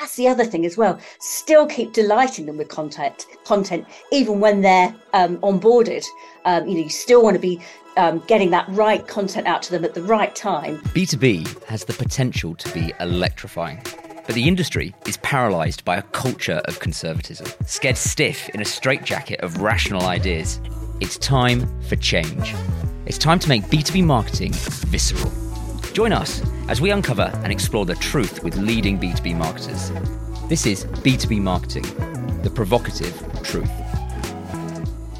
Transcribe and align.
that's 0.00 0.16
the 0.16 0.26
other 0.26 0.44
thing 0.44 0.64
as 0.64 0.76
well. 0.76 0.98
Still 1.18 1.66
keep 1.66 1.92
delighting 1.92 2.46
them 2.46 2.56
with 2.56 2.68
content, 2.68 3.26
content 3.44 3.86
even 4.10 4.40
when 4.40 4.62
they're 4.62 4.94
um, 5.12 5.36
onboarded. 5.38 6.04
Um, 6.46 6.66
you 6.66 6.74
know, 6.74 6.80
you 6.80 6.88
still 6.88 7.22
want 7.22 7.34
to 7.34 7.40
be 7.40 7.60
um, 7.96 8.20
getting 8.26 8.50
that 8.50 8.66
right 8.70 9.06
content 9.06 9.46
out 9.46 9.62
to 9.64 9.70
them 9.70 9.84
at 9.84 9.94
the 9.94 10.02
right 10.02 10.34
time. 10.34 10.78
B2B 10.78 11.64
has 11.64 11.84
the 11.84 11.92
potential 11.92 12.54
to 12.54 12.72
be 12.72 12.94
electrifying. 12.98 13.82
But 14.26 14.34
the 14.34 14.48
industry 14.48 14.94
is 15.06 15.18
paralysed 15.18 15.84
by 15.84 15.96
a 15.96 16.02
culture 16.02 16.62
of 16.64 16.80
conservatism, 16.80 17.48
scared 17.66 17.96
stiff 17.96 18.48
in 18.50 18.60
a 18.60 18.64
straitjacket 18.64 19.40
of 19.40 19.60
rational 19.60 20.02
ideas. 20.02 20.60
It's 21.00 21.18
time 21.18 21.66
for 21.82 21.96
change. 21.96 22.54
It's 23.06 23.18
time 23.18 23.38
to 23.40 23.48
make 23.48 23.64
B2B 23.64 24.04
marketing 24.04 24.52
visceral. 24.52 25.32
Join 25.92 26.12
us 26.12 26.42
as 26.70 26.80
we 26.80 26.92
uncover 26.92 27.32
and 27.42 27.52
explore 27.52 27.84
the 27.84 27.96
truth 27.96 28.44
with 28.44 28.56
leading 28.56 28.96
B2B 28.96 29.36
marketers. 29.36 29.90
This 30.48 30.66
is 30.66 30.84
B2B 30.84 31.40
Marketing, 31.40 31.82
the 32.42 32.50
provocative 32.54 33.12
truth. 33.42 33.68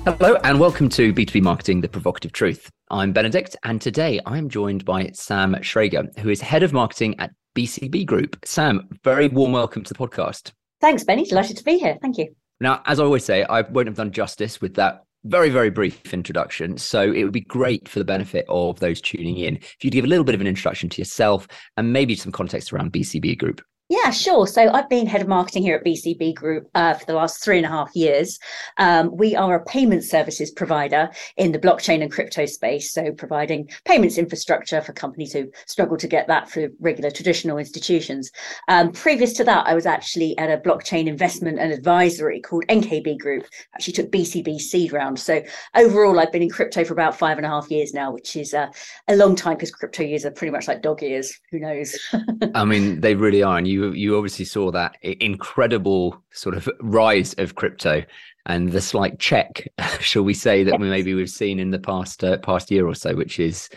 Hello, 0.04 0.36
and 0.44 0.60
welcome 0.60 0.88
to 0.90 1.12
B2B 1.12 1.42
Marketing, 1.42 1.80
the 1.80 1.88
provocative 1.88 2.30
truth. 2.30 2.70
I'm 2.88 3.12
Benedict, 3.12 3.56
and 3.64 3.80
today 3.80 4.20
I'm 4.26 4.48
joined 4.48 4.84
by 4.84 5.10
Sam 5.12 5.56
Shrager, 5.56 6.16
who 6.20 6.28
is 6.28 6.40
head 6.40 6.62
of 6.62 6.72
marketing 6.72 7.18
at 7.18 7.32
BCB 7.56 8.06
Group. 8.06 8.36
Sam, 8.44 8.88
very 9.02 9.26
warm 9.26 9.50
welcome 9.50 9.82
to 9.82 9.92
the 9.92 9.98
podcast. 9.98 10.52
Thanks, 10.80 11.02
Benny. 11.02 11.24
Delighted 11.24 11.56
to 11.56 11.64
be 11.64 11.78
here. 11.78 11.98
Thank 12.00 12.16
you. 12.16 12.28
Now, 12.60 12.80
as 12.86 13.00
I 13.00 13.04
always 13.04 13.24
say, 13.24 13.42
I 13.42 13.62
won't 13.62 13.88
have 13.88 13.96
done 13.96 14.12
justice 14.12 14.60
with 14.60 14.74
that 14.74 15.02
very, 15.24 15.50
very 15.50 15.70
brief 15.70 16.12
introduction. 16.14 16.78
So 16.78 17.12
it 17.12 17.24
would 17.24 17.32
be 17.32 17.40
great 17.40 17.88
for 17.88 17.98
the 17.98 18.04
benefit 18.04 18.46
of 18.48 18.80
those 18.80 19.00
tuning 19.00 19.36
in 19.36 19.56
if 19.56 19.76
you'd 19.82 19.92
give 19.92 20.04
a 20.04 20.08
little 20.08 20.24
bit 20.24 20.34
of 20.34 20.40
an 20.40 20.46
introduction 20.46 20.88
to 20.90 21.00
yourself 21.00 21.46
and 21.76 21.92
maybe 21.92 22.14
some 22.14 22.32
context 22.32 22.72
around 22.72 22.92
BCB 22.92 23.38
Group. 23.38 23.62
Yeah, 23.90 24.12
sure. 24.12 24.46
So 24.46 24.70
I've 24.72 24.88
been 24.88 25.08
head 25.08 25.20
of 25.20 25.26
marketing 25.26 25.64
here 25.64 25.74
at 25.74 25.84
BCB 25.84 26.36
Group 26.36 26.70
uh, 26.76 26.94
for 26.94 27.04
the 27.06 27.12
last 27.12 27.42
three 27.42 27.56
and 27.56 27.66
a 27.66 27.68
half 27.68 27.90
years. 27.96 28.38
Um, 28.78 29.10
we 29.16 29.34
are 29.34 29.56
a 29.56 29.64
payment 29.64 30.04
services 30.04 30.52
provider 30.52 31.10
in 31.36 31.50
the 31.50 31.58
blockchain 31.58 32.00
and 32.00 32.12
crypto 32.12 32.46
space, 32.46 32.92
so 32.92 33.10
providing 33.10 33.68
payments 33.84 34.16
infrastructure 34.16 34.80
for 34.80 34.92
companies 34.92 35.32
who 35.32 35.50
struggle 35.66 35.96
to 35.96 36.06
get 36.06 36.28
that 36.28 36.48
through 36.48 36.70
regular 36.78 37.10
traditional 37.10 37.58
institutions. 37.58 38.30
Um, 38.68 38.92
previous 38.92 39.32
to 39.34 39.44
that, 39.44 39.66
I 39.66 39.74
was 39.74 39.86
actually 39.86 40.38
at 40.38 40.50
a 40.50 40.62
blockchain 40.62 41.08
investment 41.08 41.58
and 41.58 41.72
advisory 41.72 42.40
called 42.40 42.66
NKB 42.68 43.18
Group. 43.18 43.44
Actually, 43.74 43.94
took 43.94 44.12
BCB 44.12 44.60
seed 44.60 44.92
round. 44.92 45.18
So 45.18 45.42
overall, 45.74 46.20
I've 46.20 46.30
been 46.30 46.42
in 46.42 46.50
crypto 46.50 46.84
for 46.84 46.92
about 46.92 47.18
five 47.18 47.38
and 47.38 47.46
a 47.46 47.50
half 47.50 47.68
years 47.72 47.92
now, 47.92 48.12
which 48.12 48.36
is 48.36 48.54
uh, 48.54 48.68
a 49.08 49.16
long 49.16 49.34
time 49.34 49.54
because 49.54 49.72
crypto 49.72 50.04
years 50.04 50.24
are 50.24 50.30
pretty 50.30 50.52
much 50.52 50.68
like 50.68 50.80
dog 50.80 51.02
years. 51.02 51.36
Who 51.50 51.58
knows? 51.58 51.98
I 52.54 52.64
mean, 52.64 53.00
they 53.00 53.16
really 53.16 53.42
are, 53.42 53.58
and 53.58 53.66
you 53.66 53.79
you 53.88 54.16
obviously 54.16 54.44
saw 54.44 54.70
that 54.70 54.96
incredible 55.02 56.22
sort 56.32 56.56
of 56.56 56.68
rise 56.80 57.34
of 57.34 57.54
crypto 57.54 58.04
and 58.46 58.72
the 58.72 58.80
slight 58.80 59.18
check, 59.18 59.68
shall 60.00 60.22
we 60.22 60.34
say, 60.34 60.64
that 60.64 60.72
yes. 60.72 60.80
maybe 60.80 61.14
we've 61.14 61.30
seen 61.30 61.58
in 61.58 61.70
the 61.70 61.78
past 61.78 62.24
uh, 62.24 62.38
past 62.38 62.70
year 62.70 62.86
or 62.86 62.94
so, 62.94 63.14
which 63.14 63.38
is, 63.38 63.68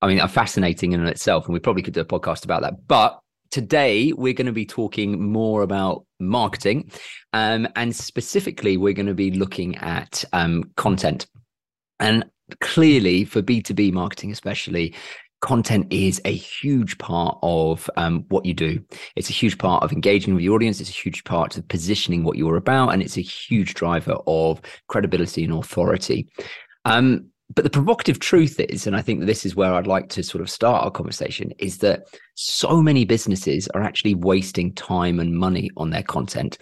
I 0.00 0.08
mean, 0.08 0.26
fascinating 0.28 0.92
in 0.92 1.06
itself, 1.06 1.46
and 1.46 1.54
we 1.54 1.60
probably 1.60 1.82
could 1.82 1.94
do 1.94 2.00
a 2.00 2.04
podcast 2.04 2.44
about 2.44 2.62
that. 2.62 2.86
But 2.86 3.18
today 3.50 4.12
we're 4.12 4.32
going 4.32 4.46
to 4.46 4.52
be 4.52 4.66
talking 4.66 5.30
more 5.30 5.62
about 5.62 6.04
marketing, 6.20 6.90
um, 7.32 7.68
and 7.76 7.94
specifically, 7.94 8.76
we're 8.76 8.92
going 8.92 9.06
to 9.06 9.14
be 9.14 9.30
looking 9.30 9.76
at 9.78 10.24
um, 10.32 10.70
content. 10.76 11.26
And 12.00 12.24
clearly, 12.60 13.24
for 13.24 13.42
B 13.42 13.62
two 13.62 13.74
B 13.74 13.90
marketing, 13.90 14.30
especially, 14.32 14.94
content 15.42 15.92
is 15.92 16.20
a 16.24 16.34
huge 16.34 16.96
part 16.98 17.36
of 17.42 17.90
um, 17.96 18.24
what 18.28 18.46
you 18.46 18.54
do. 18.54 18.82
It's 19.16 19.28
a 19.28 19.34
huge 19.34 19.58
part 19.58 19.82
of 19.82 19.92
engaging 19.92 20.34
with 20.34 20.42
your 20.42 20.54
audience. 20.54 20.80
It's 20.80 20.88
a 20.88 20.94
huge 20.94 21.24
part 21.24 21.58
of 21.58 21.68
positioning 21.68 22.24
what 22.24 22.38
you're 22.38 22.56
about, 22.56 22.90
and 22.90 23.02
it's 23.02 23.18
a 23.18 23.22
huge 23.22 23.74
driver 23.74 24.16
of 24.26 24.62
credibility 24.88 25.44
and 25.44 25.52
authority. 25.52 26.28
Um, 26.84 27.26
but 27.54 27.64
the 27.64 27.70
provocative 27.70 28.18
truth 28.18 28.58
is, 28.60 28.86
and 28.86 28.96
I 28.96 29.02
think 29.02 29.26
this 29.26 29.44
is 29.44 29.54
where 29.54 29.74
I'd 29.74 29.86
like 29.86 30.08
to 30.10 30.22
sort 30.22 30.40
of 30.40 30.48
start 30.48 30.84
our 30.84 30.90
conversation, 30.90 31.52
is 31.58 31.78
that 31.78 32.04
so 32.34 32.80
many 32.80 33.04
businesses 33.04 33.68
are 33.74 33.82
actually 33.82 34.14
wasting 34.14 34.72
time 34.74 35.20
and 35.20 35.34
money 35.34 35.70
on 35.76 35.90
their 35.90 36.02
content 36.02 36.56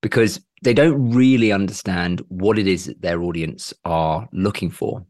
because 0.00 0.40
they 0.62 0.74
don't 0.74 1.12
really 1.12 1.52
understand 1.52 2.22
what 2.28 2.58
it 2.58 2.66
is 2.66 2.86
that 2.86 3.02
their 3.02 3.22
audience 3.22 3.72
are 3.84 4.28
looking 4.32 4.70
for. 4.70 5.04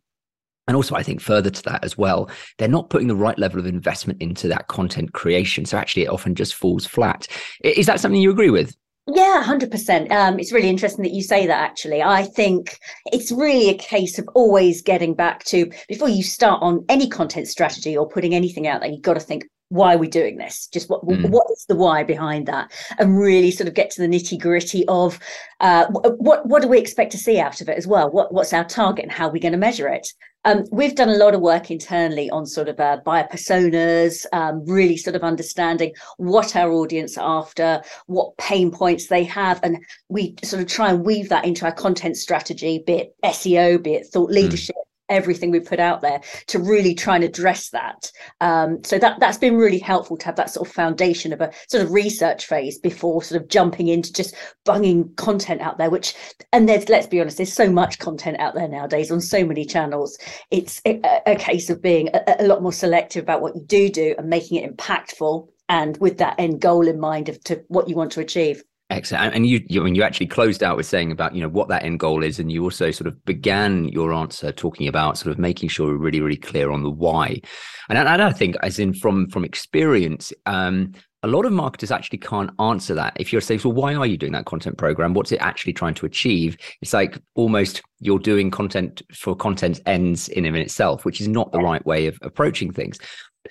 And 0.68 0.76
also, 0.76 0.94
I 0.94 1.02
think 1.02 1.20
further 1.20 1.50
to 1.50 1.62
that 1.64 1.84
as 1.84 1.98
well, 1.98 2.30
they're 2.58 2.68
not 2.68 2.88
putting 2.88 3.08
the 3.08 3.16
right 3.16 3.38
level 3.38 3.58
of 3.58 3.66
investment 3.66 4.22
into 4.22 4.46
that 4.48 4.68
content 4.68 5.12
creation. 5.12 5.64
So 5.64 5.76
actually, 5.76 6.04
it 6.04 6.10
often 6.10 6.34
just 6.34 6.54
falls 6.54 6.86
flat. 6.86 7.26
Is 7.64 7.86
that 7.86 8.00
something 8.00 8.20
you 8.20 8.30
agree 8.30 8.50
with? 8.50 8.76
Yeah, 9.08 9.42
100%. 9.44 10.12
Um, 10.12 10.38
it's 10.38 10.52
really 10.52 10.68
interesting 10.68 11.02
that 11.02 11.12
you 11.12 11.22
say 11.22 11.46
that, 11.48 11.60
actually. 11.60 12.02
I 12.02 12.22
think 12.22 12.78
it's 13.06 13.32
really 13.32 13.68
a 13.68 13.76
case 13.76 14.16
of 14.20 14.28
always 14.34 14.80
getting 14.80 15.14
back 15.14 15.42
to 15.46 15.68
before 15.88 16.08
you 16.08 16.22
start 16.22 16.62
on 16.62 16.84
any 16.88 17.08
content 17.08 17.48
strategy 17.48 17.96
or 17.96 18.08
putting 18.08 18.32
anything 18.32 18.68
out 18.68 18.80
there, 18.80 18.90
you've 18.90 19.02
got 19.02 19.14
to 19.14 19.20
think, 19.20 19.44
why 19.70 19.94
are 19.94 19.98
we 19.98 20.06
doing 20.06 20.36
this? 20.36 20.68
Just 20.68 20.90
what 20.90 21.02
mm. 21.02 21.30
what 21.30 21.46
is 21.50 21.64
the 21.66 21.74
why 21.74 22.04
behind 22.04 22.46
that, 22.46 22.70
and 22.98 23.18
really 23.18 23.50
sort 23.50 23.68
of 23.68 23.74
get 23.74 23.90
to 23.92 24.02
the 24.02 24.06
nitty 24.06 24.38
gritty 24.38 24.86
of 24.86 25.18
uh, 25.60 25.86
what 25.86 26.46
what 26.46 26.60
do 26.60 26.68
we 26.68 26.78
expect 26.78 27.10
to 27.12 27.18
see 27.18 27.40
out 27.40 27.62
of 27.62 27.70
it 27.70 27.78
as 27.78 27.86
well? 27.86 28.10
What 28.10 28.34
what's 28.34 28.52
our 28.52 28.64
target 28.64 29.04
and 29.04 29.12
how 29.12 29.28
are 29.28 29.32
we 29.32 29.40
going 29.40 29.52
to 29.52 29.58
measure 29.58 29.88
it? 29.88 30.06
Um, 30.44 30.64
we've 30.72 30.94
done 30.94 31.08
a 31.08 31.16
lot 31.16 31.34
of 31.34 31.40
work 31.40 31.70
internally 31.70 32.28
on 32.30 32.46
sort 32.46 32.68
of 32.68 32.80
uh, 32.80 32.98
buyer 33.04 33.28
personas, 33.30 34.26
um, 34.32 34.64
really 34.66 34.96
sort 34.96 35.14
of 35.14 35.22
understanding 35.22 35.94
what 36.16 36.56
our 36.56 36.72
audience 36.72 37.16
are 37.16 37.38
after, 37.38 37.82
what 38.06 38.36
pain 38.38 38.70
points 38.70 39.06
they 39.06 39.22
have, 39.24 39.60
and 39.62 39.78
we 40.08 40.34
sort 40.42 40.60
of 40.62 40.68
try 40.68 40.90
and 40.90 41.04
weave 41.04 41.28
that 41.28 41.44
into 41.44 41.64
our 41.64 41.72
content 41.72 42.16
strategy, 42.16 42.82
be 42.84 42.92
it 42.94 43.16
SEO, 43.24 43.82
be 43.82 43.94
it 43.94 44.06
thought 44.06 44.28
hmm. 44.28 44.34
leadership, 44.34 44.76
everything 45.08 45.50
we 45.50 45.60
put 45.60 45.80
out 45.80 46.00
there 46.00 46.20
to 46.46 46.58
really 46.58 46.94
try 46.94 47.16
and 47.16 47.24
address 47.24 47.70
that. 47.70 48.10
Um, 48.40 48.82
so 48.84 48.98
that 48.98 49.20
that's 49.20 49.38
been 49.38 49.56
really 49.56 49.78
helpful 49.78 50.16
to 50.16 50.26
have 50.26 50.36
that 50.36 50.50
sort 50.50 50.68
of 50.68 50.74
foundation 50.74 51.32
of 51.32 51.40
a 51.40 51.50
sort 51.68 51.82
of 51.82 51.92
research 51.92 52.46
phase 52.46 52.78
before 52.78 53.22
sort 53.22 53.40
of 53.40 53.48
jumping 53.48 53.88
into 53.88 54.12
just 54.12 54.34
bunging 54.64 55.12
content 55.14 55.60
out 55.60 55.78
there. 55.78 55.90
Which 55.90 56.14
and 56.52 56.68
there's 56.68 56.88
let's 56.88 57.06
be 57.06 57.20
honest, 57.20 57.36
there's 57.36 57.52
so 57.52 57.70
much 57.70 57.98
content 57.98 58.38
out 58.40 58.54
there 58.54 58.68
nowadays 58.68 59.10
on 59.10 59.20
so 59.20 59.44
many 59.44 59.64
channels. 59.64 60.18
It's 60.50 60.80
a, 60.86 61.00
a 61.26 61.36
case 61.36 61.70
of 61.70 61.82
being 61.82 62.08
a, 62.14 62.36
a 62.40 62.46
lot 62.46 62.62
more 62.62 62.72
selective 62.72 63.22
about 63.22 63.42
what 63.42 63.54
you 63.54 63.62
do 63.62 63.88
do 63.88 64.14
and 64.18 64.28
making 64.28 64.58
it 64.58 64.76
impactful 64.76 65.48
and 65.68 65.96
with 65.98 66.18
that 66.18 66.34
end 66.38 66.60
goal 66.60 66.86
in 66.86 67.00
mind 67.00 67.28
of 67.28 67.42
to 67.44 67.62
what 67.68 67.88
you 67.88 67.96
want 67.96 68.12
to 68.12 68.20
achieve. 68.20 68.62
Excellent. 68.92 69.34
And 69.34 69.46
you, 69.46 69.64
you, 69.68 69.80
I 69.80 69.84
mean, 69.84 69.94
you 69.94 70.02
actually 70.02 70.26
closed 70.26 70.62
out 70.62 70.76
with 70.76 70.84
saying 70.84 71.12
about, 71.12 71.34
you 71.34 71.40
know, 71.40 71.48
what 71.48 71.68
that 71.68 71.82
end 71.82 71.98
goal 71.98 72.22
is. 72.22 72.38
And 72.38 72.52
you 72.52 72.62
also 72.62 72.90
sort 72.90 73.08
of 73.08 73.24
began 73.24 73.88
your 73.88 74.12
answer 74.12 74.52
talking 74.52 74.86
about 74.86 75.16
sort 75.16 75.32
of 75.32 75.38
making 75.38 75.70
sure 75.70 75.86
we're 75.86 75.96
really, 75.96 76.20
really 76.20 76.36
clear 76.36 76.70
on 76.70 76.82
the 76.82 76.90
why. 76.90 77.40
And, 77.88 77.96
and 77.96 78.20
I 78.20 78.32
think 78.32 78.54
as 78.62 78.78
in 78.78 78.92
from, 78.92 79.30
from 79.30 79.46
experience, 79.46 80.30
um, 80.44 80.92
a 81.22 81.28
lot 81.28 81.46
of 81.46 81.52
marketers 81.52 81.90
actually 81.90 82.18
can't 82.18 82.50
answer 82.60 82.94
that. 82.94 83.16
If 83.18 83.32
you're 83.32 83.40
saying, 83.40 83.62
well, 83.64 83.72
why 83.72 83.94
are 83.94 84.04
you 84.04 84.18
doing 84.18 84.32
that 84.32 84.44
content 84.44 84.76
program? 84.76 85.14
What's 85.14 85.32
it 85.32 85.40
actually 85.40 85.72
trying 85.72 85.94
to 85.94 86.04
achieve? 86.04 86.58
It's 86.82 86.92
like 86.92 87.18
almost 87.34 87.80
you're 88.00 88.18
doing 88.18 88.50
content 88.50 89.00
for 89.14 89.34
content 89.34 89.80
ends 89.86 90.28
in 90.28 90.44
and 90.44 90.54
itself, 90.54 91.06
which 91.06 91.18
is 91.18 91.28
not 91.28 91.50
the 91.50 91.60
right 91.60 91.84
way 91.86 92.08
of 92.08 92.18
approaching 92.20 92.70
things. 92.70 92.98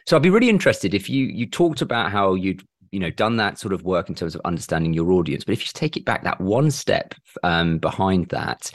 So 0.05 0.15
I'd 0.15 0.21
be 0.21 0.29
really 0.29 0.49
interested 0.49 0.93
if 0.93 1.09
you 1.09 1.25
you 1.25 1.45
talked 1.45 1.81
about 1.81 2.11
how 2.11 2.33
you'd 2.33 2.63
you 2.91 2.99
know 2.99 3.09
done 3.09 3.37
that 3.37 3.57
sort 3.59 3.73
of 3.73 3.83
work 3.83 4.09
in 4.09 4.15
terms 4.15 4.35
of 4.35 4.41
understanding 4.45 4.93
your 4.93 5.11
audience. 5.11 5.43
But 5.43 5.53
if 5.53 5.61
you 5.61 5.71
take 5.73 5.97
it 5.97 6.05
back 6.05 6.23
that 6.23 6.39
one 6.41 6.71
step 6.71 7.13
um, 7.43 7.77
behind 7.77 8.27
that 8.29 8.71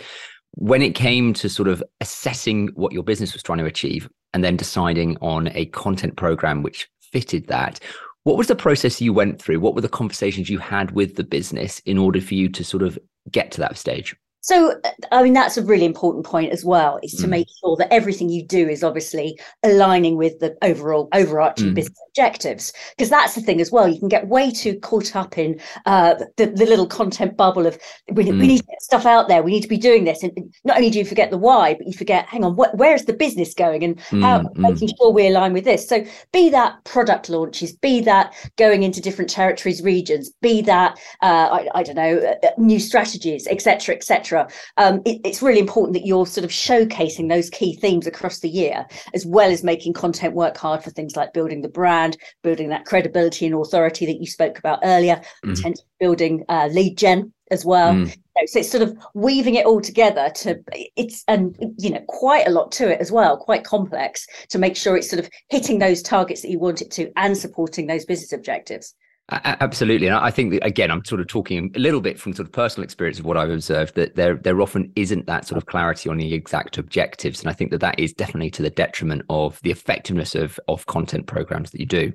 when 0.53 0.83
it 0.83 0.95
came 0.95 1.35
to 1.35 1.49
sort 1.49 1.69
of 1.69 1.83
assessing 2.01 2.69
what 2.75 2.93
your 2.93 3.03
business 3.03 3.35
was 3.35 3.43
trying 3.43 3.59
to 3.59 3.67
achieve 3.67 4.09
and 4.33 4.43
then 4.43 4.57
deciding 4.57 5.17
on 5.21 5.49
a 5.49 5.67
content 5.67 6.17
program 6.17 6.63
which 6.63 6.89
fitted 7.13 7.47
that 7.49 7.79
what 8.25 8.37
was 8.37 8.49
the 8.49 8.57
process 8.57 9.01
you 9.01 9.13
went 9.13 9.41
through? 9.41 9.61
What 9.61 9.77
were 9.77 9.81
the 9.83 9.89
conversations 9.89 10.51
you 10.51 10.59
had 10.59 10.91
with 10.91 11.15
the 11.15 11.23
business 11.23 11.79
in 11.81 11.97
order 11.97 12.21
for 12.21 12.35
you 12.35 12.49
to 12.49 12.65
sort 12.65 12.83
of 12.83 12.99
get 13.31 13.53
to 13.53 13.61
that 13.61 13.77
stage 13.77 14.17
so, 14.47 14.81
I 15.11 15.25
mean, 15.25 15.33
that's 15.33 15.57
a 15.57 15.63
really 15.63 15.85
important 15.85 16.25
point 16.25 16.53
as 16.53 16.65
well, 16.65 17.01
is 17.03 17.15
to 17.15 17.27
mm. 17.27 17.31
make 17.31 17.49
sure 17.59 17.75
that 17.79 17.93
everything 17.93 18.29
you 18.29 18.47
do 18.47 18.69
is 18.69 18.85
obviously 18.85 19.37
aligning 19.65 20.17
with 20.17 20.39
the 20.39 20.57
overall 20.63 21.09
overarching 21.13 21.73
mm. 21.73 21.75
business 21.75 21.99
objectives. 22.13 22.73
Because 22.97 23.11
that's 23.11 23.35
the 23.35 23.41
thing 23.41 23.61
as 23.61 23.73
well. 23.73 23.89
You 23.89 23.99
can 23.99 24.07
get 24.07 24.29
way 24.29 24.53
too 24.53 24.79
caught 24.79 25.17
up 25.17 25.37
in 25.37 25.61
uh, 25.85 26.15
the, 26.37 26.47
the 26.47 26.65
little 26.65 26.87
content 26.87 27.37
bubble 27.37 27.67
of 27.67 27.77
we, 28.13 28.23
mm. 28.23 28.39
we, 28.39 28.47
need 28.47 28.59
to 28.59 28.67
get 28.67 28.83
stuff 28.83 29.05
out 29.05 29.27
there. 29.27 29.43
We 29.43 29.51
need 29.51 29.63
to 29.63 29.69
be 29.69 29.77
doing 29.77 30.05
this. 30.05 30.23
And 30.23 30.55
not 30.63 30.77
only 30.77 30.91
do 30.91 31.01
you 31.01 31.05
forget 31.05 31.33
the 31.33 31.39
why, 31.39 31.75
but 31.75 31.89
you 31.89 31.93
forget, 31.93 32.27
hang 32.27 32.45
on, 32.45 32.55
what, 32.55 32.77
where 32.77 32.95
is 32.95 33.07
the 33.07 33.15
business 33.15 33.53
going 33.53 33.83
and 33.83 34.01
how 34.23 34.43
mm, 34.43 34.45
mm. 34.45 34.59
making 34.59 34.91
sure 34.97 35.11
we 35.11 35.27
align 35.27 35.55
with 35.55 35.65
this. 35.65 35.89
So, 35.89 36.05
be 36.33 36.51
that 36.51 36.85
product 36.85 37.29
launches, 37.29 37.73
be 37.73 38.01
that 38.03 38.33
going 38.57 38.85
into 38.85 39.01
different 39.01 39.29
territories, 39.29 39.83
regions, 39.83 40.31
be 40.41 40.63
that, 40.63 41.01
uh, 41.21 41.49
I, 41.51 41.69
I, 41.75 41.83
don't 41.83 41.97
know, 41.97 42.19
uh, 42.45 42.49
new 42.59 42.79
strategies, 42.79 43.49
etc., 43.49 43.97
etc 43.97 44.36
etc 44.37 44.49
um, 44.77 45.03
it, 45.05 45.21
it's 45.25 45.43
really 45.43 45.61
important 45.61 45.95
that 45.95 46.07
you're 46.07 46.27
sort 46.27 46.45
of 46.45 46.51
showcasing 46.51 47.29
those 47.29 47.51
key 47.51 47.77
themes 47.77 48.07
across 48.07 48.41
the 48.41 48.49
year 48.49 48.87
as 49.15 49.25
well 49.27 49.51
as 49.51 49.63
making 49.63 49.93
content 49.93 50.35
work 50.35 50.57
hard 50.57 50.83
for 50.83 50.91
things 50.91 51.17
like 51.17 51.33
building 51.33 51.63
the 51.63 51.69
brand 51.69 52.17
building 52.43 52.69
that 52.69 52.85
credibility 52.85 53.47
and 53.47 53.55
authority 53.55 54.07
that 54.07 54.21
you 54.21 54.27
spoke 54.27 54.59
about 54.59 54.79
earlier 54.83 55.21
mm. 55.45 55.75
building 56.01 56.45
uh, 56.49 56.69
lead 56.73 56.97
gen 56.97 57.33
as 57.53 57.65
well 57.65 57.95
mm. 57.95 58.09
so 58.47 58.59
it's 58.59 58.71
sort 58.71 58.83
of 58.83 58.97
weaving 59.15 59.55
it 59.55 59.67
all 59.67 59.81
together 59.81 60.31
to 60.35 60.59
it's 60.97 61.23
and 61.29 61.57
you 61.79 61.91
know 61.91 62.03
quite 62.09 62.47
a 62.47 62.51
lot 62.51 62.73
to 62.73 62.91
it 62.91 63.01
as 63.01 63.13
well 63.13 63.37
quite 63.37 63.65
complex 63.65 64.27
to 64.49 64.59
make 64.59 64.77
sure 64.77 64.97
it's 64.97 65.09
sort 65.09 65.21
of 65.21 65.31
hitting 65.49 65.79
those 65.79 66.03
targets 66.03 66.43
that 66.43 66.51
you 66.51 66.59
want 66.59 66.83
it 66.83 66.91
to 66.91 67.11
and 67.17 67.37
supporting 67.37 67.87
those 67.87 68.05
business 68.05 68.33
objectives 68.33 68.95
Absolutely, 69.29 70.07
and 70.07 70.15
I 70.15 70.31
think 70.31 70.53
that 70.53 70.65
again, 70.65 70.89
I'm 70.89 71.05
sort 71.05 71.21
of 71.21 71.27
talking 71.27 71.73
a 71.75 71.81
little 71.81 72.01
bit 72.01 72.17
from 72.17 72.33
sort 72.33 72.47
of 72.47 72.53
personal 72.53 72.85
experience 72.85 73.19
of 73.19 73.25
what 73.25 73.37
I've 73.37 73.51
observed 73.51 73.97
that 73.97 74.15
there 74.15 74.37
there 74.37 74.61
often 74.63 74.93
isn't 74.95 75.27
that 75.27 75.45
sort 75.45 75.59
of 75.59 75.67
clarity 75.67 76.09
on 76.09 76.19
the 76.19 76.33
exact 76.33 76.79
objectives, 76.79 77.41
and 77.41 77.51
I 77.51 77.53
think 77.53 77.73
that 77.73 77.81
that 77.81 77.99
is 77.99 78.13
definitely 78.13 78.51
to 78.53 78.63
the 78.63 78.71
detriment 78.71 79.23
of 79.29 79.61
the 79.63 79.73
effectiveness 79.73 80.37
of 80.37 80.61
of 80.69 80.87
content 80.87 81.27
programs 81.27 81.73
that 81.73 81.81
you 81.81 81.87
do. 81.87 82.13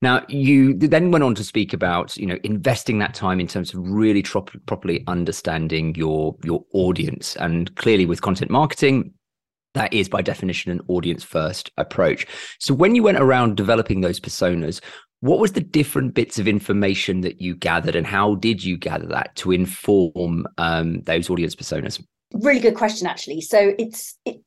Now, 0.00 0.24
you 0.30 0.72
then 0.72 1.10
went 1.10 1.22
on 1.22 1.34
to 1.34 1.44
speak 1.44 1.74
about 1.74 2.16
you 2.16 2.24
know 2.24 2.38
investing 2.44 2.98
that 3.00 3.12
time 3.12 3.40
in 3.40 3.46
terms 3.46 3.74
of 3.74 3.86
really 3.86 4.22
trop- 4.22 4.50
properly 4.64 5.04
understanding 5.06 5.94
your 5.96 6.34
your 6.44 6.64
audience, 6.72 7.36
and 7.36 7.76
clearly 7.76 8.06
with 8.06 8.22
content 8.22 8.50
marketing, 8.50 9.12
that 9.74 9.92
is 9.92 10.08
by 10.08 10.22
definition 10.22 10.72
an 10.72 10.80
audience 10.88 11.22
first 11.22 11.70
approach. 11.76 12.26
So 12.58 12.72
when 12.72 12.94
you 12.94 13.02
went 13.02 13.18
around 13.18 13.56
developing 13.56 14.00
those 14.00 14.18
personas, 14.18 14.80
what 15.20 15.40
was 15.40 15.52
the 15.52 15.60
different 15.60 16.14
bits 16.14 16.38
of 16.38 16.46
information 16.46 17.22
that 17.22 17.40
you 17.40 17.54
gathered 17.54 17.96
and 17.96 18.06
how 18.06 18.36
did 18.36 18.64
you 18.64 18.76
gather 18.76 19.06
that 19.06 19.34
to 19.36 19.52
inform 19.52 20.46
um, 20.58 21.00
those 21.02 21.28
audience 21.28 21.54
personas? 21.54 22.02
Really 22.32 22.60
good 22.60 22.74
question 22.74 23.06
actually. 23.06 23.40
So 23.40 23.74
it's 23.78 24.16
it, 24.24 24.42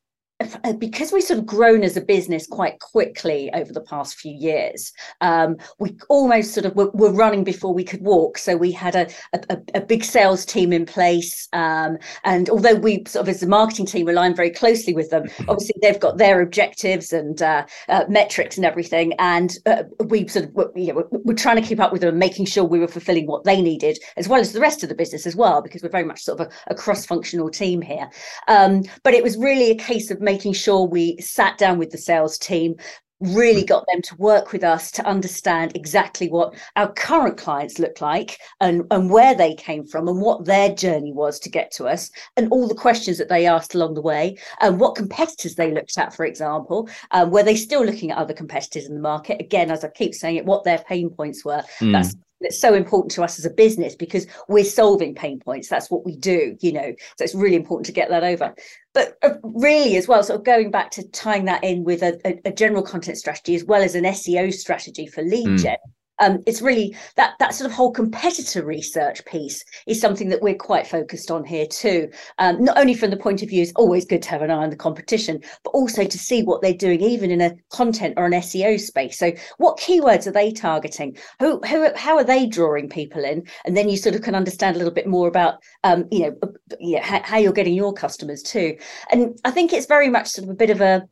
because 0.77 1.11
we've 1.11 1.23
sort 1.23 1.39
of 1.39 1.45
grown 1.45 1.83
as 1.83 1.97
a 1.97 2.01
business 2.01 2.47
quite 2.47 2.79
quickly 2.79 3.49
over 3.53 3.71
the 3.71 3.81
past 3.81 4.15
few 4.15 4.33
years, 4.33 4.93
um, 5.21 5.57
we 5.79 5.97
almost 6.09 6.53
sort 6.53 6.65
of 6.65 6.75
were, 6.75 6.89
were, 6.91 7.11
running 7.11 7.43
before 7.43 7.73
we 7.73 7.83
could 7.83 8.01
walk. 8.01 8.37
So 8.37 8.55
we 8.55 8.71
had 8.71 8.95
a, 8.95 9.07
a, 9.33 9.57
a 9.75 9.81
big 9.81 10.03
sales 10.03 10.45
team 10.45 10.73
in 10.73 10.85
place. 10.85 11.47
Um, 11.53 11.97
and 12.23 12.49
although 12.49 12.75
we 12.75 13.03
sort 13.05 13.27
of 13.27 13.29
as 13.29 13.43
a 13.43 13.47
marketing 13.47 13.85
team 13.85 14.07
align 14.07 14.35
very 14.35 14.49
closely 14.49 14.93
with 14.93 15.09
them, 15.09 15.29
obviously 15.47 15.75
they've 15.81 15.99
got 15.99 16.17
their 16.17 16.41
objectives 16.41 17.13
and 17.13 17.41
uh, 17.41 17.65
uh, 17.89 18.05
metrics 18.07 18.57
and 18.57 18.65
everything. 18.65 19.13
And 19.19 19.57
uh, 19.65 19.83
we 20.05 20.27
sort 20.27 20.45
of, 20.45 20.71
you 20.75 20.87
know, 20.87 21.05
we're, 21.11 21.19
we're 21.25 21.33
trying 21.35 21.61
to 21.61 21.67
keep 21.67 21.79
up 21.79 21.91
with 21.91 22.01
them 22.01 22.09
and 22.09 22.19
making 22.19 22.45
sure 22.45 22.63
we 22.63 22.79
were 22.79 22.87
fulfilling 22.87 23.27
what 23.27 23.43
they 23.43 23.61
needed, 23.61 23.99
as 24.17 24.27
well 24.27 24.39
as 24.39 24.53
the 24.53 24.59
rest 24.59 24.83
of 24.83 24.89
the 24.89 24.95
business 24.95 25.27
as 25.27 25.35
well, 25.35 25.61
because 25.61 25.83
we're 25.83 25.89
very 25.89 26.05
much 26.05 26.21
sort 26.21 26.39
of 26.39 26.47
a, 26.47 26.71
a 26.71 26.75
cross-functional 26.75 27.49
team 27.49 27.81
here. 27.81 28.09
Um, 28.47 28.83
but 29.03 29.13
it 29.13 29.23
was 29.23 29.37
really 29.37 29.69
a 29.69 29.75
case 29.75 30.09
of 30.09 30.21
making 30.21 30.30
sure 30.39 30.85
we 30.85 31.17
sat 31.17 31.57
down 31.57 31.77
with 31.77 31.91
the 31.91 31.97
sales 31.97 32.37
team 32.37 32.75
really 33.21 33.63
got 33.63 33.85
them 33.91 34.01
to 34.01 34.15
work 34.15 34.51
with 34.51 34.63
us 34.63 34.91
to 34.91 35.05
understand 35.05 35.71
exactly 35.75 36.27
what 36.27 36.55
our 36.75 36.91
current 36.93 37.37
clients 37.37 37.77
look 37.77 38.01
like 38.01 38.39
and, 38.59 38.83
and 38.89 39.09
where 39.09 39.35
they 39.35 39.53
came 39.53 39.85
from 39.85 40.07
and 40.07 40.19
what 40.19 40.45
their 40.45 40.73
journey 40.73 41.13
was 41.13 41.39
to 41.39 41.49
get 41.49 41.71
to 41.71 41.85
us 41.85 42.09
and 42.35 42.51
all 42.51 42.67
the 42.67 42.73
questions 42.73 43.17
that 43.19 43.29
they 43.29 43.45
asked 43.45 43.75
along 43.75 43.93
the 43.93 44.01
way 44.01 44.35
and 44.59 44.79
what 44.79 44.95
competitors 44.95 45.55
they 45.55 45.71
looked 45.71 45.97
at 45.97 46.13
for 46.15 46.25
example 46.25 46.89
um, 47.11 47.29
were 47.29 47.43
they 47.43 47.55
still 47.55 47.85
looking 47.85 48.09
at 48.11 48.17
other 48.17 48.33
competitors 48.33 48.87
in 48.87 48.95
the 48.95 49.01
market? 49.01 49.39
Again 49.39 49.69
as 49.69 49.83
i 49.83 49.89
keep 49.89 50.15
saying 50.15 50.37
it 50.37 50.45
what 50.45 50.63
their 50.63 50.79
pain 50.79 51.09
points 51.09 51.45
were. 51.45 51.63
Mm. 51.79 51.91
that's 51.93 52.15
it's 52.41 52.59
so 52.59 52.73
important 52.73 53.11
to 53.11 53.23
us 53.23 53.39
as 53.39 53.45
a 53.45 53.49
business 53.49 53.95
because 53.95 54.27
we're 54.47 54.63
solving 54.63 55.15
pain 55.15 55.39
points. 55.39 55.67
That's 55.67 55.89
what 55.89 56.05
we 56.05 56.15
do 56.15 56.57
you 56.61 56.73
know. 56.73 56.93
So 57.17 57.23
it's 57.23 57.35
really 57.35 57.55
important 57.55 57.85
to 57.87 57.91
get 57.91 58.09
that 58.09 58.23
over. 58.23 58.53
But 58.93 59.17
uh, 59.23 59.35
really 59.43 59.97
as 59.97 60.07
well 60.07 60.23
sort 60.23 60.39
of 60.39 60.45
going 60.45 60.71
back 60.71 60.91
to 60.91 61.07
tying 61.09 61.45
that 61.45 61.63
in 61.63 61.83
with 61.83 62.03
a, 62.03 62.19
a, 62.25 62.49
a 62.49 62.51
general 62.51 62.83
content 62.83 63.17
strategy 63.17 63.55
as 63.55 63.63
well 63.63 63.81
as 63.81 63.95
an 63.95 64.03
seo 64.03 64.53
strategy 64.53 65.07
for 65.07 65.21
lead 65.23 65.47
mm. 65.47 65.61
gen 65.61 65.77
um, 66.21 66.41
it's 66.45 66.61
really 66.61 66.95
that 67.17 67.33
that 67.39 67.53
sort 67.53 67.69
of 67.69 67.75
whole 67.75 67.91
competitor 67.91 68.63
research 68.63 69.25
piece 69.25 69.65
is 69.87 69.99
something 69.99 70.29
that 70.29 70.41
we're 70.41 70.55
quite 70.55 70.87
focused 70.87 71.31
on 71.31 71.43
here 71.43 71.65
too. 71.65 72.09
Um, 72.37 72.63
not 72.63 72.77
only 72.77 72.93
from 72.93 73.09
the 73.09 73.17
point 73.17 73.41
of 73.41 73.49
view, 73.49 73.63
it's 73.63 73.73
always 73.75 74.05
good 74.05 74.21
to 74.21 74.29
have 74.29 74.41
an 74.41 74.51
eye 74.51 74.63
on 74.63 74.69
the 74.69 74.75
competition, 74.75 75.41
but 75.63 75.71
also 75.71 76.05
to 76.05 76.17
see 76.17 76.43
what 76.43 76.61
they're 76.61 76.73
doing, 76.73 77.01
even 77.01 77.31
in 77.31 77.41
a 77.41 77.55
content 77.71 78.13
or 78.17 78.25
an 78.25 78.33
SEO 78.33 78.79
space. 78.79 79.17
So, 79.17 79.33
what 79.57 79.79
keywords 79.79 80.27
are 80.27 80.31
they 80.31 80.51
targeting? 80.51 81.17
Who, 81.39 81.59
who 81.61 81.89
how 81.95 82.15
are 82.17 82.23
they 82.23 82.45
drawing 82.45 82.87
people 82.87 83.23
in? 83.23 83.43
And 83.65 83.75
then 83.75 83.89
you 83.89 83.97
sort 83.97 84.15
of 84.15 84.21
can 84.21 84.35
understand 84.35 84.75
a 84.75 84.79
little 84.79 84.93
bit 84.93 85.07
more 85.07 85.27
about, 85.27 85.55
um, 85.83 86.05
you 86.11 86.31
know, 86.79 86.99
how 87.01 87.37
you're 87.37 87.51
getting 87.51 87.73
your 87.73 87.93
customers 87.93 88.43
too. 88.43 88.77
And 89.11 89.39
I 89.43 89.51
think 89.51 89.73
it's 89.73 89.87
very 89.87 90.09
much 90.09 90.27
sort 90.27 90.45
of 90.45 90.51
a 90.51 90.55
bit 90.55 90.69
of 90.69 90.81
a 90.81 91.07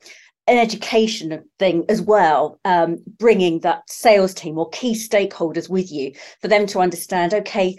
an 0.50 0.58
education 0.58 1.44
thing 1.60 1.86
as 1.90 2.02
well, 2.02 2.60
um, 2.66 2.98
bringing 3.18 3.60
that 3.60 3.84
sales 3.90 4.34
team 4.34 4.58
or 4.58 4.70
key 4.70 4.94
stakeholders 4.94 5.70
with 5.70 5.92
you 5.92 6.12
for 6.42 6.48
them 6.48 6.66
to 6.68 6.80
understand, 6.80 7.34
okay, 7.34 7.78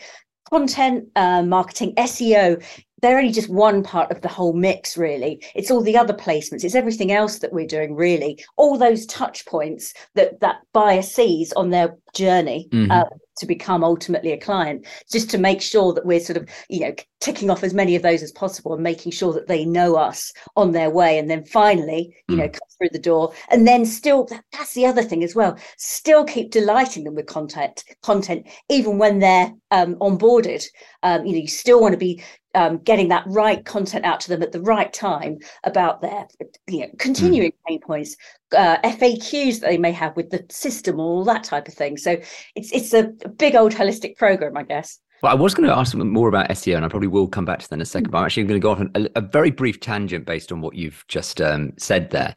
content, 0.49 1.09
uh, 1.17 1.43
marketing, 1.43 1.95
SEO, 1.97 2.63
they're 3.01 3.19
only 3.19 3.33
just 3.33 3.49
one 3.49 3.83
part 3.83 4.11
of 4.11 4.21
the 4.21 4.29
whole 4.29 4.53
mix, 4.53 4.97
really. 4.97 5.45
It's 5.55 5.71
all 5.71 5.83
the 5.83 5.97
other 5.97 6.15
placements, 6.15 6.65
it's 6.65 6.75
everything 6.75 7.13
else 7.13 7.39
that 7.41 7.53
we're 7.53 7.67
doing, 7.67 7.95
really. 7.95 8.43
All 8.57 8.79
those 8.79 9.07
touch 9.07 9.47
points 9.47 9.95
that 10.15 10.41
that 10.41 10.61
buyer 10.73 11.03
sees 11.03 11.53
on 11.53 11.71
their 11.71 11.97
journey. 12.15 12.69
Mm-hmm. 12.73 12.91
Uh, 12.91 13.05
to 13.41 13.47
become 13.47 13.83
ultimately 13.83 14.33
a 14.33 14.39
client 14.39 14.87
just 15.11 15.31
to 15.31 15.39
make 15.39 15.61
sure 15.61 15.93
that 15.95 16.07
we're 16.07 16.21
sort 16.21 16.37
of 16.37 16.49
you 16.69 16.81
know 16.81 16.95
ticking 17.21 17.51
off 17.51 17.65
as 17.65 17.75
many 17.75 17.97
of 17.97 18.03
those 18.03 18.23
as 18.23 18.33
possible 18.33 18.75
and 18.75 18.83
making 18.83 19.11
sure 19.11 19.33
that 19.33 19.49
they 19.49 19.65
know 19.65 19.97
us 19.97 20.31
on 20.57 20.73
their 20.73 20.91
way 20.91 21.19
and 21.19 21.31
then 21.31 21.45
finally 21.45 22.15
you 22.29 22.37
mm. 22.37 22.39
know 22.39 22.49
come 22.49 22.69
through 22.79 22.89
the 22.93 22.99
door 22.99 23.33
and 23.51 23.67
then 23.67 23.85
still 23.85 24.29
that's 24.53 24.75
the 24.75 24.87
other 24.87 25.03
thing 25.03 25.25
as 25.25 25.35
well 25.35 25.57
still 25.79 26.25
keep 26.25 26.51
delighting 26.51 27.05
them 27.05 27.15
with 27.15 27.27
content 27.27 27.83
content 28.03 28.47
even 28.69 28.99
when 28.99 29.19
they're 29.19 29.53
um, 29.71 29.95
onboarded 29.97 30.65
um, 31.03 31.25
you 31.25 31.33
know 31.33 31.39
you 31.39 31.49
still 31.49 31.81
want 31.81 31.93
to 31.93 31.99
be 31.99 32.23
um, 32.55 32.79
getting 32.79 33.09
that 33.09 33.25
right 33.27 33.65
content 33.65 34.05
out 34.05 34.21
to 34.21 34.29
them 34.29 34.43
at 34.43 34.53
the 34.53 34.61
right 34.61 34.93
time 34.93 35.39
about 35.65 36.03
their 36.03 36.27
you 36.69 36.81
know 36.81 36.91
continuing 36.99 37.51
mm. 37.51 37.57
pain 37.67 37.81
points 37.81 38.17
uh, 38.57 38.77
FAQs 38.83 39.61
that 39.61 39.71
they 39.71 39.79
may 39.79 39.93
have 39.93 40.17
with 40.17 40.31
the 40.31 40.45
system 40.51 40.99
all 40.99 41.25
that 41.25 41.45
type 41.45 41.69
of 41.69 41.75
thing 41.75 41.97
so 41.97 42.17
it's 42.55 42.73
it's 42.73 42.93
a 42.93 43.05
big 43.37 43.55
old 43.55 43.73
holistic 43.73 44.17
program 44.17 44.57
I 44.57 44.65
guess 44.65 44.99
well, 45.23 45.33
I 45.33 45.35
was 45.35 45.55
going 45.55 45.69
to 45.69 45.77
ask 45.77 45.95
more 45.95 46.29
about 46.29 46.49
SEO, 46.49 46.77
and 46.77 46.85
I 46.85 46.89
probably 46.89 47.09
will 47.09 47.29
come 47.29 47.45
back 47.45 47.59
to 47.59 47.69
that 47.69 47.75
in 47.75 47.83
a 47.83 47.85
second. 47.85 48.09
Mm. 48.09 48.13
But 48.13 48.19
I'm 48.19 48.25
actually 48.25 48.45
going 48.45 48.61
to 48.61 48.63
go 48.63 48.71
off 48.71 48.81
on 48.81 48.91
a, 48.95 49.09
a 49.17 49.21
very 49.21 49.51
brief 49.51 49.79
tangent 49.79 50.25
based 50.25 50.51
on 50.51 50.63
what 50.63 50.75
you've 50.75 51.05
just 51.09 51.43
um, 51.43 51.75
said 51.77 52.09
there, 52.11 52.35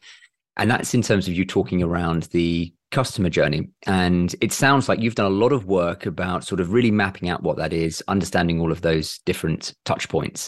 and 0.57 0.69
that's 0.69 0.93
in 0.93 1.01
terms 1.01 1.27
of 1.27 1.33
you 1.33 1.45
talking 1.45 1.81
around 1.81 2.23
the 2.23 2.73
customer 2.93 3.29
journey. 3.29 3.67
And 3.85 4.33
it 4.39 4.53
sounds 4.53 4.87
like 4.87 4.99
you've 4.99 5.15
done 5.15 5.25
a 5.25 5.35
lot 5.35 5.51
of 5.51 5.65
work 5.65 6.05
about 6.05 6.45
sort 6.45 6.61
of 6.61 6.71
really 6.71 6.91
mapping 6.91 7.27
out 7.27 7.43
what 7.43 7.57
that 7.57 7.73
is, 7.73 8.01
understanding 8.07 8.61
all 8.61 8.71
of 8.71 8.81
those 8.81 9.19
different 9.25 9.73
touch 9.83 10.07
points. 10.07 10.47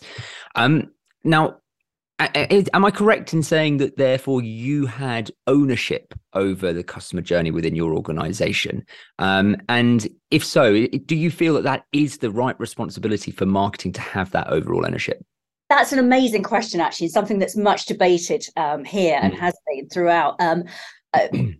Um, 0.56 0.92
now, 1.24 1.58
am 2.20 2.86
I 2.86 2.92
correct 2.92 3.34
in 3.34 3.44
saying 3.44 3.78
that 3.78 3.98
therefore 3.98 4.42
you 4.42 4.86
had 4.86 5.32
ownership 5.48 6.14
over 6.34 6.72
the 6.72 6.84
customer 6.84 7.22
journey 7.22 7.52
within 7.52 7.76
your 7.76 7.94
organization? 7.94 8.86
Um, 9.20 9.58
and 9.68 10.08
if 10.32 10.46
so, 10.46 10.88
do 10.88 11.16
you 11.16 11.32
feel 11.32 11.56
that 11.56 11.64
that 11.64 11.86
is 11.92 12.20
the 12.20 12.32
right 12.32 12.58
responsibility 12.60 13.32
for 13.32 13.46
marketing 13.46 13.92
to 13.94 14.02
have 14.02 14.32
that 14.32 14.48
overall 14.48 14.86
ownership? 14.86 15.26
That's 15.68 15.92
an 15.92 16.00
amazing 16.00 16.44
question, 16.44 16.80
actually, 16.80 17.08
something 17.08 17.40
that's 17.40 17.58
much 17.58 17.88
debated 17.88 18.46
um, 18.56 18.84
here 18.86 19.20
and 19.20 19.34
mm. 19.34 19.40
has 19.40 19.56
been 19.68 19.90
throughout. 19.90 20.36
Um, 20.40 20.64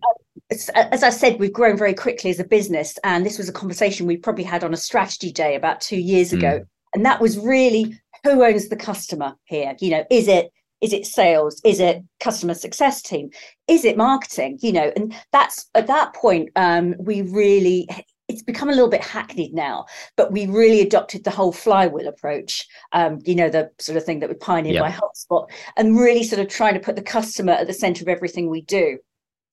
as 0.50 1.02
I 1.02 1.10
said, 1.10 1.40
we've 1.40 1.52
grown 1.52 1.76
very 1.76 1.94
quickly 1.94 2.30
as 2.30 2.38
a 2.38 2.44
business, 2.44 2.98
and 3.02 3.26
this 3.26 3.38
was 3.38 3.48
a 3.48 3.52
conversation 3.52 4.06
we 4.06 4.16
probably 4.16 4.44
had 4.44 4.62
on 4.62 4.72
a 4.72 4.76
strategy 4.76 5.32
day 5.32 5.56
about 5.56 5.80
two 5.80 5.98
years 5.98 6.32
ago, 6.32 6.60
mm. 6.60 6.66
and 6.94 7.04
that 7.04 7.20
was 7.20 7.38
really 7.38 7.98
who 8.22 8.44
owns 8.44 8.68
the 8.68 8.76
customer 8.76 9.34
here. 9.44 9.74
You 9.80 9.90
know, 9.90 10.04
is 10.10 10.28
it 10.28 10.52
is 10.80 10.92
it 10.92 11.06
sales? 11.06 11.60
Is 11.64 11.80
it 11.80 12.02
customer 12.20 12.54
success 12.54 13.02
team? 13.02 13.30
Is 13.66 13.84
it 13.84 13.96
marketing? 13.96 14.58
You 14.62 14.72
know, 14.72 14.92
and 14.94 15.14
that's 15.32 15.68
at 15.74 15.88
that 15.88 16.14
point 16.14 16.50
um, 16.54 16.94
we 16.98 17.22
really 17.22 17.88
it's 18.28 18.42
become 18.42 18.68
a 18.68 18.72
little 18.72 18.90
bit 18.90 19.02
hackneyed 19.02 19.54
now, 19.54 19.86
but 20.16 20.32
we 20.32 20.46
really 20.46 20.80
adopted 20.80 21.22
the 21.22 21.30
whole 21.30 21.52
flywheel 21.52 22.08
approach, 22.08 22.66
um, 22.92 23.20
you 23.24 23.36
know, 23.36 23.48
the 23.48 23.70
sort 23.78 23.96
of 23.96 24.04
thing 24.04 24.18
that 24.20 24.28
we 24.28 24.34
pioneered 24.34 24.74
yeah. 24.74 24.80
by 24.80 24.90
HubSpot, 24.90 25.48
and 25.76 25.98
really 25.98 26.24
sort 26.24 26.40
of 26.40 26.48
trying 26.48 26.74
to 26.74 26.80
put 26.80 26.96
the 26.96 27.02
customer 27.02 27.52
at 27.52 27.66
the 27.66 27.72
center 27.72 28.02
of 28.02 28.08
everything 28.08 28.48
we 28.48 28.62
do 28.62 28.98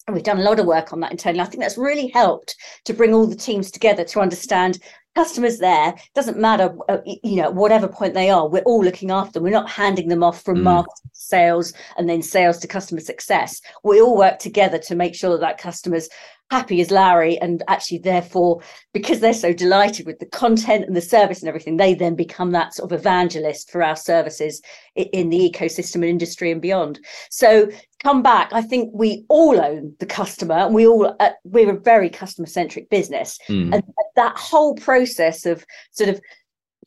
and 0.07 0.13
we've 0.13 0.23
done 0.23 0.39
a 0.39 0.43
lot 0.43 0.59
of 0.59 0.65
work 0.65 0.91
on 0.91 0.99
that 0.99 1.11
internally. 1.11 1.41
I 1.41 1.45
think 1.45 1.61
that's 1.61 1.77
really 1.77 2.07
helped 2.07 2.55
to 2.85 2.93
bring 2.93 3.13
all 3.13 3.25
the 3.25 3.35
teams 3.35 3.71
together 3.71 4.03
to 4.05 4.19
understand 4.19 4.79
customers 5.15 5.59
there 5.59 5.93
doesn't 6.15 6.39
matter 6.39 6.75
uh, 6.89 6.97
you 7.05 7.35
know 7.35 7.51
whatever 7.51 7.87
point 7.87 8.13
they 8.13 8.29
are 8.29 8.47
we're 8.49 8.63
all 8.63 8.83
looking 8.83 9.11
after 9.11 9.33
them 9.33 9.43
we're 9.43 9.49
not 9.49 9.69
handing 9.69 10.07
them 10.07 10.23
off 10.23 10.41
from 10.41 10.57
mm. 10.57 10.63
marketing 10.63 11.09
sales 11.11 11.73
and 11.97 12.09
then 12.09 12.21
sales 12.21 12.57
to 12.57 12.67
customer 12.67 12.99
success 12.99 13.61
we 13.83 14.01
all 14.01 14.17
work 14.17 14.39
together 14.39 14.79
to 14.79 14.95
make 14.95 15.13
sure 15.13 15.29
that, 15.31 15.41
that 15.41 15.57
customers 15.59 16.09
happy 16.51 16.81
as 16.81 16.91
Larry. 16.91 17.37
And 17.39 17.63
actually, 17.67 17.99
therefore, 17.99 18.61
because 18.93 19.19
they're 19.19 19.33
so 19.33 19.53
delighted 19.53 20.05
with 20.05 20.19
the 20.19 20.25
content 20.25 20.85
and 20.85 20.95
the 20.95 21.01
service 21.01 21.41
and 21.41 21.49
everything, 21.49 21.77
they 21.77 21.93
then 21.93 22.15
become 22.15 22.51
that 22.51 22.73
sort 22.73 22.91
of 22.91 22.99
evangelist 22.99 23.71
for 23.71 23.83
our 23.83 23.95
services 23.95 24.61
in 24.95 25.29
the 25.29 25.49
ecosystem 25.49 25.95
and 25.95 26.05
industry 26.05 26.51
and 26.51 26.61
beyond. 26.61 26.99
So 27.29 27.69
come 28.03 28.21
back. 28.21 28.51
I 28.53 28.61
think 28.61 28.91
we 28.93 29.25
all 29.29 29.59
own 29.59 29.95
the 29.99 30.05
customer, 30.05 30.55
and 30.55 30.75
we 30.75 30.85
all 30.85 31.15
uh, 31.19 31.31
we're 31.43 31.71
a 31.71 31.79
very 31.79 32.09
customer 32.09 32.47
centric 32.47 32.89
business, 32.89 33.39
mm. 33.49 33.73
and 33.73 33.83
that 34.15 34.37
whole 34.37 34.75
process 34.75 35.45
of 35.45 35.65
sort 35.91 36.09
of 36.09 36.21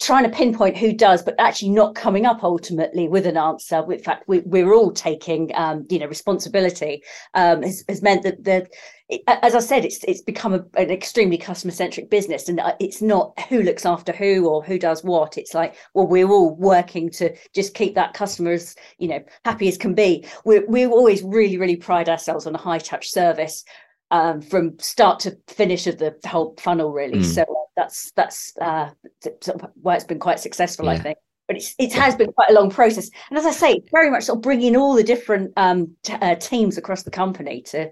trying 0.00 0.24
to 0.24 0.30
pinpoint 0.30 0.76
who 0.76 0.92
does, 0.92 1.22
but 1.22 1.34
actually 1.38 1.70
not 1.70 1.94
coming 1.94 2.26
up 2.26 2.42
ultimately 2.42 3.08
with 3.08 3.26
an 3.26 3.36
answer. 3.36 3.84
In 3.90 4.02
fact, 4.02 4.24
we, 4.26 4.40
we're 4.40 4.72
all 4.72 4.92
taking, 4.92 5.50
um, 5.54 5.86
you 5.88 5.98
know, 5.98 6.06
responsibility 6.06 7.02
um, 7.34 7.62
has, 7.62 7.84
has 7.88 8.02
meant 8.02 8.22
that 8.22 8.44
the, 8.44 8.68
as 9.28 9.54
I 9.54 9.60
said, 9.60 9.84
it's 9.84 10.02
it's 10.04 10.20
become 10.20 10.52
a, 10.52 10.64
an 10.76 10.90
extremely 10.90 11.38
customer 11.38 11.70
centric 11.70 12.10
business, 12.10 12.48
and 12.48 12.58
uh, 12.58 12.74
it's 12.80 13.00
not 13.00 13.38
who 13.48 13.62
looks 13.62 13.86
after 13.86 14.12
who 14.12 14.48
or 14.48 14.64
who 14.64 14.80
does 14.80 15.04
what. 15.04 15.38
It's 15.38 15.54
like, 15.54 15.76
well, 15.94 16.08
we're 16.08 16.28
all 16.28 16.56
working 16.56 17.10
to 17.10 17.32
just 17.54 17.74
keep 17.74 17.94
that 17.94 18.14
customer 18.14 18.52
as 18.52 18.74
you 18.98 19.06
know 19.06 19.22
happy 19.44 19.68
as 19.68 19.78
can 19.78 19.94
be. 19.94 20.26
We 20.44 20.60
we 20.60 20.86
always 20.86 21.22
really 21.22 21.56
really 21.56 21.76
pride 21.76 22.08
ourselves 22.08 22.46
on 22.46 22.54
a 22.56 22.58
high 22.58 22.78
touch 22.78 23.08
service 23.08 23.64
um, 24.10 24.40
from 24.40 24.78
start 24.78 25.20
to 25.20 25.36
finish 25.48 25.86
of 25.86 25.98
the 25.98 26.14
whole 26.26 26.54
funnel, 26.58 26.92
really. 26.92 27.18
Mm. 27.18 27.24
So 27.24 27.44
that's 27.76 28.12
that's 28.12 28.56
uh, 28.60 28.90
why 29.74 29.94
it's 29.94 30.04
been 30.04 30.18
quite 30.18 30.40
successful, 30.40 30.86
yeah. 30.86 30.92
I 30.92 30.98
think. 30.98 31.18
But 31.48 31.56
it's, 31.56 31.74
it 31.78 31.92
has 31.92 32.16
been 32.16 32.32
quite 32.32 32.50
a 32.50 32.54
long 32.54 32.70
process, 32.70 33.08
and 33.30 33.38
as 33.38 33.46
I 33.46 33.52
say, 33.52 33.80
very 33.92 34.10
much 34.10 34.24
sort 34.24 34.38
of 34.38 34.42
bringing 34.42 34.76
all 34.76 34.94
the 34.94 35.04
different 35.04 35.52
um, 35.56 35.94
t- 36.02 36.14
uh, 36.14 36.34
teams 36.36 36.76
across 36.76 37.04
the 37.04 37.10
company 37.10 37.62
to 37.62 37.90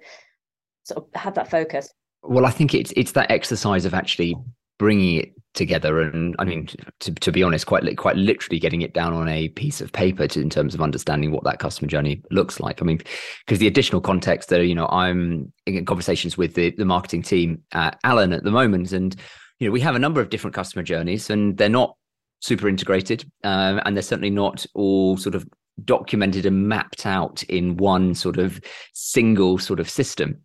sort 0.82 1.04
of 1.04 1.20
have 1.20 1.34
that 1.34 1.50
focus. 1.50 1.92
Well, 2.22 2.46
I 2.46 2.50
think 2.50 2.74
it's 2.74 2.92
it's 2.96 3.12
that 3.12 3.30
exercise 3.30 3.84
of 3.84 3.94
actually 3.94 4.34
bringing 4.78 5.16
it 5.16 5.32
together 5.54 6.00
and 6.00 6.34
i 6.38 6.44
mean 6.44 6.68
to, 7.00 7.12
to 7.14 7.32
be 7.32 7.42
honest 7.42 7.66
quite 7.66 7.96
quite 7.96 8.16
literally 8.16 8.58
getting 8.58 8.82
it 8.82 8.92
down 8.92 9.12
on 9.12 9.28
a 9.28 9.48
piece 9.50 9.80
of 9.80 9.92
paper 9.92 10.26
to, 10.26 10.40
in 10.40 10.50
terms 10.50 10.74
of 10.74 10.82
understanding 10.82 11.30
what 11.32 11.44
that 11.44 11.58
customer 11.58 11.88
journey 11.88 12.20
looks 12.30 12.60
like 12.60 12.82
i 12.82 12.84
mean 12.84 12.98
because 13.46 13.58
the 13.58 13.66
additional 13.66 14.00
context 14.00 14.48
that 14.48 14.66
you 14.66 14.74
know 14.74 14.86
i'm 14.88 15.52
in 15.66 15.84
conversations 15.86 16.36
with 16.36 16.54
the, 16.54 16.70
the 16.76 16.84
marketing 16.84 17.22
team 17.22 17.62
at 17.72 17.98
Alan 18.04 18.32
at 18.32 18.44
the 18.44 18.50
moment 18.50 18.92
and 18.92 19.16
you 19.60 19.68
know 19.68 19.72
we 19.72 19.80
have 19.80 19.94
a 19.94 20.00
number 20.00 20.20
of 20.20 20.28
different 20.28 20.54
customer 20.54 20.82
journeys 20.82 21.30
and 21.30 21.56
they're 21.56 21.68
not 21.68 21.96
super 22.40 22.68
integrated 22.68 23.24
um, 23.44 23.80
and 23.84 23.96
they're 23.96 24.02
certainly 24.02 24.30
not 24.30 24.66
all 24.74 25.16
sort 25.16 25.34
of 25.34 25.46
documented 25.84 26.44
and 26.46 26.68
mapped 26.68 27.06
out 27.06 27.42
in 27.44 27.76
one 27.76 28.14
sort 28.14 28.38
of 28.38 28.60
single 28.92 29.58
sort 29.58 29.80
of 29.80 29.88
system 29.88 30.44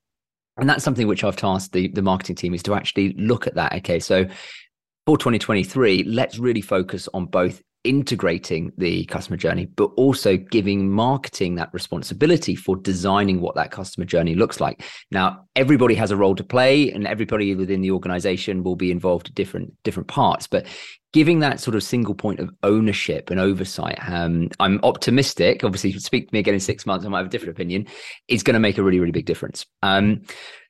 and 0.60 0.70
that's 0.70 0.84
something 0.84 1.08
which 1.08 1.24
I've 1.24 1.36
tasked 1.36 1.72
the, 1.72 1.88
the 1.89 2.01
marketing 2.01 2.36
team 2.36 2.54
is 2.54 2.63
to 2.63 2.75
actually 2.75 3.13
look 3.13 3.48
at 3.48 3.56
that. 3.56 3.74
Okay, 3.75 4.00
so 4.00 4.25
for 5.10 5.18
2023, 5.18 6.04
let's 6.04 6.38
really 6.38 6.62
focus 6.62 7.10
on 7.16 7.25
both 7.25 7.63
integrating 7.84 8.72
the 8.78 9.06
customer 9.06 9.38
journey, 9.38 9.66
but 9.66 9.92
also 9.96 10.36
giving 10.36 10.90
marketing 10.90 11.56
that 11.56 11.74
responsibility 11.74 12.56
for 12.56 12.76
designing 12.76 13.40
what 13.40 13.56
that 13.56 13.72
customer 13.72 14.06
journey 14.06 14.36
looks 14.36 14.60
like. 14.60 14.84
Now, 15.12 15.46
everybody 15.56 15.96
has 15.96 16.12
a 16.12 16.18
role 16.18 16.36
to 16.36 16.44
play, 16.44 16.92
and 16.92 17.08
everybody 17.08 17.56
within 17.56 17.82
the 17.82 17.92
organization 17.92 18.64
will 18.64 18.76
be 18.76 18.92
involved 18.92 19.30
in 19.30 19.34
different 19.34 19.74
different 19.84 20.08
parts. 20.08 20.46
But 20.46 20.68
giving 21.14 21.40
that 21.40 21.60
sort 21.60 21.76
of 21.76 21.84
single 21.84 22.14
point 22.14 22.40
of 22.40 22.52
ownership 22.64 23.30
and 23.30 23.40
oversight, 23.40 23.98
um, 24.08 24.50
I'm 24.60 24.80
optimistic. 24.84 25.64
Obviously, 25.64 25.94
speak 26.00 26.28
to 26.28 26.34
me 26.34 26.40
again 26.40 26.54
in 26.54 26.60
six 26.60 26.86
months, 26.86 27.06
I 27.06 27.10
might 27.10 27.20
have 27.20 27.28
a 27.28 27.30
different 27.30 27.56
opinion. 27.56 27.88
It's 28.28 28.44
going 28.44 28.56
to 28.56 28.60
make 28.60 28.78
a 28.78 28.84
really, 28.84 29.00
really 29.00 29.12
big 29.12 29.26
difference. 29.26 29.66
Um, 29.84 30.24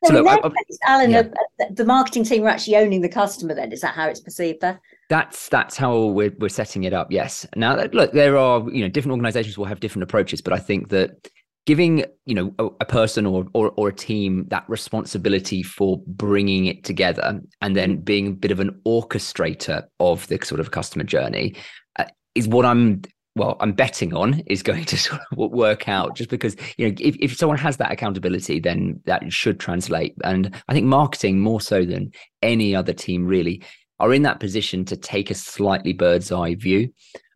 so, 0.06 0.14
so 0.14 0.22
look, 0.22 0.28
I, 0.28 0.48
I, 0.48 0.52
Alan, 0.86 1.12
yeah. 1.12 1.24
the, 1.58 1.74
the 1.74 1.86
marketing 1.86 2.24
team 2.24 2.44
are 2.44 2.50
actually 2.50 2.78
owning 2.78 3.02
the 3.02 3.10
customer. 3.10 3.56
Then 3.56 3.72
is 3.72 3.82
that 3.82 3.96
how 3.96 4.08
it's 4.08 4.22
perceived 4.22 4.62
there? 4.62 4.80
That's 5.10 5.50
that's 5.50 5.76
how 5.76 6.06
we're 6.06 6.34
we're 6.40 6.50
setting 6.50 6.84
it 6.84 6.94
up. 6.94 7.12
Yes. 7.12 7.46
Now, 7.56 7.76
look, 7.92 8.14
there 8.14 8.38
are 8.38 8.70
you 8.72 8.82
know 8.82 8.90
different 8.90 9.14
organisations 9.14 9.58
will 9.58 9.66
have 9.66 9.80
different 9.80 10.04
approaches, 10.04 10.42
but 10.42 10.54
I 10.54 10.60
think 10.60 10.90
that 10.90 11.30
giving 11.70 12.04
you 12.26 12.34
know 12.34 12.52
a, 12.58 12.66
a 12.82 12.86
person 12.86 13.28
or, 13.28 13.46
or, 13.54 13.72
or 13.76 13.90
a 13.90 13.94
team 13.94 14.44
that 14.48 14.68
responsibility 14.68 15.62
for 15.62 16.02
bringing 16.08 16.66
it 16.66 16.84
together 16.84 17.40
and 17.62 17.76
then 17.76 17.98
being 17.98 18.28
a 18.28 18.32
bit 18.32 18.50
of 18.50 18.60
an 18.60 18.72
orchestrator 18.88 19.84
of 20.00 20.26
the 20.30 20.40
sort 20.44 20.60
of 20.60 20.72
customer 20.72 21.04
journey 21.04 21.56
uh, 22.00 22.06
is 22.34 22.48
what 22.48 22.66
I'm 22.66 23.04
well 23.36 23.56
I'm 23.60 23.74
betting 23.74 24.16
on 24.16 24.40
is 24.48 24.64
going 24.64 24.86
to 24.86 24.98
sort 25.08 25.22
of 25.32 25.38
work 25.38 25.88
out 25.88 26.16
just 26.16 26.32
because 26.32 26.56
you 26.78 26.88
know 26.88 26.96
if, 27.00 27.16
if 27.20 27.38
someone 27.38 27.60
has 27.60 27.78
that 27.78 27.92
accountability 27.92 28.60
then 28.60 29.00
that 29.06 29.32
should 29.32 29.60
translate 29.60 30.16
and 30.24 30.56
I 30.70 30.74
think 30.74 30.88
marketing 30.88 31.40
more 31.40 31.62
so 31.62 31.86
than 31.86 32.12
any 32.42 32.76
other 32.76 32.94
team 32.94 33.28
really 33.28 33.62
are 34.00 34.14
in 34.14 34.22
that 34.24 34.40
position 34.40 34.86
to 34.86 34.96
take 34.96 35.30
a 35.30 35.36
slightly 35.36 35.94
bird's 35.94 36.32
eye 36.32 36.56
view. 36.56 36.88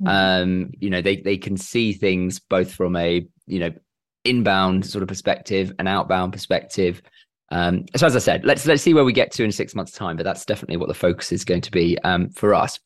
Mm-hmm. 0.02 0.08
Um, 0.08 0.72
you 0.80 0.90
know, 0.90 1.02
they 1.02 1.18
they 1.18 1.38
can 1.38 1.58
see 1.58 1.94
things 1.94 2.40
both 2.40 2.74
from 2.74 2.96
a 2.96 3.26
you 3.46 3.60
know 3.60 3.72
inbound 4.26 4.86
sort 4.86 5.02
of 5.02 5.08
perspective 5.08 5.74
and 5.80 5.88
outbound 5.88 6.32
perspective. 6.32 7.02
Um, 7.52 7.86
so 7.96 8.08
as 8.08 8.16
I 8.16 8.20
said, 8.20 8.46
let's 8.46 8.66
let's 8.66 8.82
see 8.82 8.94
where 8.94 9.04
we 9.04 9.14
get 9.14 9.32
to 9.34 9.44
in 9.44 9.52
six 9.52 9.76
months' 9.76 9.92
time. 9.92 10.16
But 10.16 10.24
that's 10.24 10.46
definitely 10.46 10.78
what 10.78 10.88
the 10.88 10.94
focus 10.94 11.32
is 11.32 11.44
going 11.44 11.62
to 11.62 11.72
be 11.72 11.98
um, 12.00 12.30
for 12.30 12.54
us. 12.54 12.80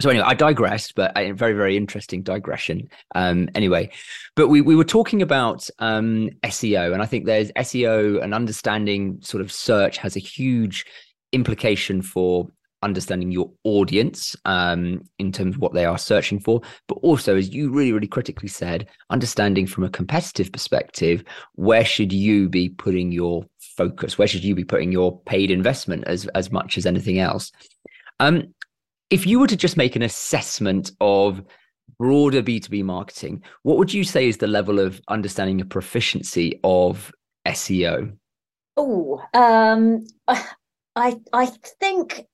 So 0.00 0.10
anyway, 0.10 0.26
I 0.26 0.34
digressed, 0.34 0.94
but 0.94 1.10
a 1.16 1.32
very 1.32 1.54
very 1.54 1.76
interesting 1.76 2.22
digression. 2.22 2.88
Um, 3.16 3.48
anyway, 3.56 3.90
but 4.36 4.46
we 4.46 4.60
we 4.60 4.76
were 4.76 4.84
talking 4.84 5.22
about 5.22 5.68
um, 5.80 6.30
SEO, 6.44 6.92
and 6.92 7.02
I 7.02 7.06
think 7.06 7.26
there's 7.26 7.50
SEO 7.52 8.22
and 8.22 8.32
understanding 8.32 9.18
sort 9.20 9.40
of 9.40 9.50
search 9.50 9.98
has 9.98 10.14
a 10.14 10.20
huge 10.20 10.86
implication 11.32 12.00
for 12.00 12.48
understanding 12.82 13.32
your 13.32 13.50
audience 13.64 14.36
um, 14.44 15.02
in 15.18 15.32
terms 15.32 15.56
of 15.56 15.60
what 15.60 15.74
they 15.74 15.84
are 15.84 15.98
searching 15.98 16.40
for, 16.40 16.60
but 16.86 16.96
also, 16.96 17.36
as 17.36 17.50
you 17.50 17.70
really, 17.70 17.92
really 17.92 18.06
critically 18.06 18.48
said, 18.48 18.88
understanding 19.10 19.66
from 19.66 19.84
a 19.84 19.90
competitive 19.90 20.52
perspective, 20.52 21.24
where 21.54 21.84
should 21.84 22.12
you 22.12 22.48
be 22.48 22.68
putting 22.68 23.12
your 23.12 23.44
focus? 23.76 24.18
Where 24.18 24.28
should 24.28 24.44
you 24.44 24.54
be 24.54 24.64
putting 24.64 24.92
your 24.92 25.20
paid 25.20 25.50
investment 25.50 26.04
as, 26.06 26.26
as 26.28 26.52
much 26.52 26.78
as 26.78 26.86
anything 26.86 27.18
else? 27.18 27.50
Um, 28.20 28.54
if 29.10 29.26
you 29.26 29.40
were 29.40 29.46
to 29.46 29.56
just 29.56 29.76
make 29.76 29.96
an 29.96 30.02
assessment 30.02 30.92
of 31.00 31.42
broader 31.98 32.42
B2B 32.42 32.84
marketing, 32.84 33.42
what 33.62 33.78
would 33.78 33.92
you 33.92 34.04
say 34.04 34.28
is 34.28 34.36
the 34.36 34.46
level 34.46 34.78
of 34.78 35.00
understanding 35.08 35.60
and 35.60 35.70
proficiency 35.70 36.60
of 36.62 37.12
SEO? 37.46 38.12
Oh, 38.76 39.22
um, 39.34 40.06
I 40.96 41.16
I 41.32 41.46
think 41.80 42.24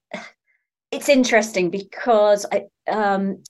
it's 0.95 1.09
interesting 1.09 1.71
because 1.71 2.47
I, 2.53 2.67
um, 2.91 3.43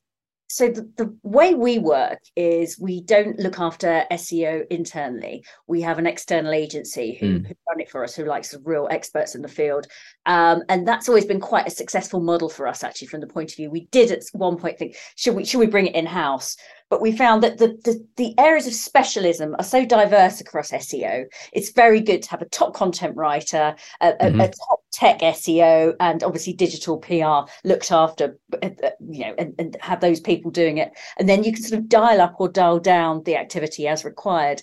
so 0.48 0.68
the, 0.68 0.88
the, 0.96 1.16
way 1.22 1.54
we 1.54 1.78
work 1.78 2.20
is 2.36 2.78
we 2.78 3.00
don't 3.00 3.38
look 3.38 3.58
after 3.58 4.04
SEO 4.12 4.64
internally. 4.70 5.44
We 5.66 5.80
have 5.82 5.98
an 5.98 6.06
external 6.06 6.52
agency 6.52 7.16
who, 7.18 7.40
mm. 7.40 7.46
who 7.46 7.54
run 7.68 7.80
it 7.80 7.90
for 7.90 8.04
us, 8.04 8.14
who 8.14 8.24
likes 8.24 8.54
real 8.62 8.86
experts 8.90 9.34
in 9.34 9.42
the 9.42 9.48
field, 9.48 9.86
um, 10.26 10.62
and 10.68 10.86
that's 10.86 11.08
always 11.08 11.24
been 11.24 11.40
quite 11.40 11.66
a 11.66 11.70
successful 11.70 12.20
model 12.20 12.48
for 12.48 12.68
us. 12.68 12.84
Actually, 12.84 13.08
from 13.08 13.20
the 13.20 13.26
point 13.26 13.50
of 13.50 13.56
view, 13.56 13.70
we 13.70 13.86
did 13.86 14.10
at 14.10 14.22
one 14.32 14.56
point 14.56 14.78
think, 14.78 14.96
should 15.16 15.34
we 15.34 15.44
should 15.44 15.58
we 15.58 15.66
bring 15.66 15.86
it 15.86 15.94
in 15.94 16.06
house? 16.06 16.56
but 16.90 17.00
we 17.00 17.10
found 17.10 17.42
that 17.42 17.58
the, 17.58 17.68
the, 17.84 18.06
the 18.16 18.38
areas 18.38 18.68
of 18.68 18.72
specialism 18.72 19.56
are 19.58 19.64
so 19.64 19.84
diverse 19.84 20.40
across 20.40 20.70
SEO. 20.70 21.24
It's 21.52 21.72
very 21.72 22.00
good 22.00 22.22
to 22.22 22.30
have 22.30 22.42
a 22.42 22.48
top 22.48 22.74
content 22.74 23.16
writer, 23.16 23.74
a, 24.00 24.12
mm-hmm. 24.12 24.40
a, 24.40 24.44
a 24.44 24.48
top 24.48 24.73
tech 24.94 25.18
SEO, 25.20 25.94
and 26.00 26.22
obviously 26.22 26.52
digital 26.52 26.98
PR 26.98 27.50
looked 27.66 27.90
after, 27.90 28.38
uh, 28.62 28.70
uh, 28.82 28.90
you 29.10 29.20
know, 29.20 29.34
and, 29.38 29.54
and 29.58 29.76
have 29.80 30.00
those 30.00 30.20
people 30.20 30.50
doing 30.50 30.78
it, 30.78 30.92
and 31.18 31.28
then 31.28 31.42
you 31.44 31.52
can 31.52 31.62
sort 31.62 31.78
of 31.78 31.88
dial 31.88 32.20
up 32.20 32.36
or 32.38 32.48
dial 32.48 32.78
down 32.78 33.22
the 33.24 33.36
activity 33.36 33.88
as 33.88 34.04
required. 34.04 34.62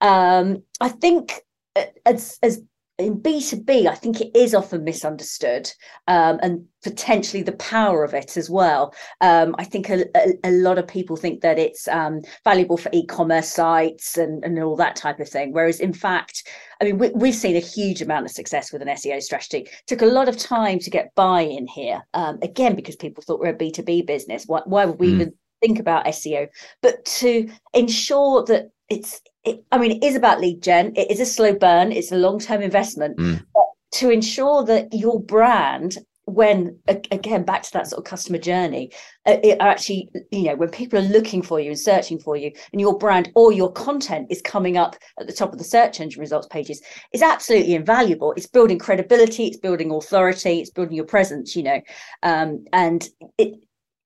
Um, 0.00 0.62
I 0.80 0.88
think 0.88 1.40
uh, 1.76 1.84
as 2.04 2.38
as 2.42 2.62
in 3.00 3.20
B2B, 3.20 3.86
I 3.86 3.94
think 3.94 4.20
it 4.20 4.30
is 4.34 4.54
often 4.54 4.84
misunderstood 4.84 5.70
um, 6.06 6.38
and 6.42 6.64
potentially 6.82 7.42
the 7.42 7.52
power 7.52 8.04
of 8.04 8.14
it 8.14 8.36
as 8.36 8.48
well. 8.48 8.94
Um, 9.20 9.54
I 9.58 9.64
think 9.64 9.90
a, 9.90 10.04
a, 10.16 10.32
a, 10.44 10.50
lot 10.50 10.78
of 10.78 10.86
people 10.86 11.16
think 11.16 11.40
that 11.40 11.58
it's 11.58 11.88
um, 11.88 12.20
valuable 12.44 12.76
for 12.76 12.90
e 12.92 13.04
commerce 13.06 13.48
sites 13.48 14.16
and, 14.16 14.44
and 14.44 14.58
all 14.62 14.76
that 14.76 14.96
type 14.96 15.20
of 15.20 15.28
thing. 15.28 15.52
Whereas, 15.52 15.80
in 15.80 15.92
fact, 15.92 16.48
I 16.80 16.84
mean, 16.84 16.98
we, 16.98 17.28
have 17.28 17.36
seen 17.36 17.56
a 17.56 17.60
huge 17.60 18.00
amount 18.00 18.26
of 18.26 18.32
success 18.32 18.72
with 18.72 18.82
an 18.82 18.88
SEO 18.88 19.20
strategy. 19.22 19.58
It 19.58 19.70
took 19.86 20.02
a 20.02 20.06
lot 20.06 20.28
of 20.28 20.36
time 20.36 20.78
to 20.80 20.90
get 20.90 21.14
buy 21.14 21.42
in 21.42 21.66
here, 21.66 22.02
um, 22.14 22.38
again, 22.42 22.76
because 22.76 22.96
people 22.96 23.22
thought 23.22 23.40
we're 23.40 23.48
a 23.48 23.54
B2B 23.54 24.06
business. 24.06 24.44
Why, 24.46 24.62
why 24.64 24.84
would 24.84 24.98
we 24.98 25.08
mm. 25.08 25.14
even 25.14 25.32
think 25.60 25.78
about 25.78 26.06
SEO? 26.06 26.48
But 26.82 27.04
to 27.04 27.50
ensure 27.74 28.44
that 28.44 28.70
it's 28.88 29.20
it, 29.44 29.64
I 29.72 29.78
mean, 29.78 29.92
it 29.92 30.04
is 30.04 30.16
about 30.16 30.40
lead 30.40 30.62
gen. 30.62 30.92
It 30.96 31.10
is 31.10 31.20
a 31.20 31.26
slow 31.26 31.54
burn. 31.54 31.92
It's 31.92 32.12
a 32.12 32.16
long 32.16 32.38
term 32.38 32.62
investment. 32.62 33.18
Mm. 33.18 33.44
But 33.54 33.64
to 33.92 34.10
ensure 34.10 34.64
that 34.64 34.92
your 34.92 35.20
brand 35.20 35.98
when 36.26 36.78
again 36.86 37.42
back 37.42 37.62
to 37.62 37.72
that 37.72 37.88
sort 37.88 37.98
of 37.98 38.04
customer 38.04 38.38
journey 38.38 38.90
uh, 39.26 39.38
it 39.42 39.56
actually 39.60 40.08
you 40.30 40.44
know 40.44 40.54
when 40.54 40.68
people 40.68 40.98
are 40.98 41.08
looking 41.08 41.42
for 41.42 41.58
you 41.58 41.70
and 41.70 41.78
searching 41.78 42.18
for 42.18 42.36
you 42.36 42.52
and 42.72 42.80
your 42.80 42.96
brand 42.96 43.32
or 43.34 43.52
your 43.52 43.72
content 43.72 44.26
is 44.30 44.40
coming 44.42 44.76
up 44.76 44.94
at 45.18 45.26
the 45.26 45.32
top 45.32 45.52
of 45.52 45.58
the 45.58 45.64
search 45.64 46.00
engine 46.00 46.20
results 46.20 46.46
pages 46.48 46.80
is 47.12 47.22
absolutely 47.22 47.74
invaluable 47.74 48.32
it's 48.36 48.46
building 48.46 48.78
credibility 48.78 49.46
it's 49.46 49.56
building 49.56 49.90
authority 49.90 50.60
it's 50.60 50.70
building 50.70 50.94
your 50.94 51.06
presence 51.06 51.56
you 51.56 51.62
know 51.62 51.80
um, 52.22 52.64
and 52.72 53.08
it 53.38 53.54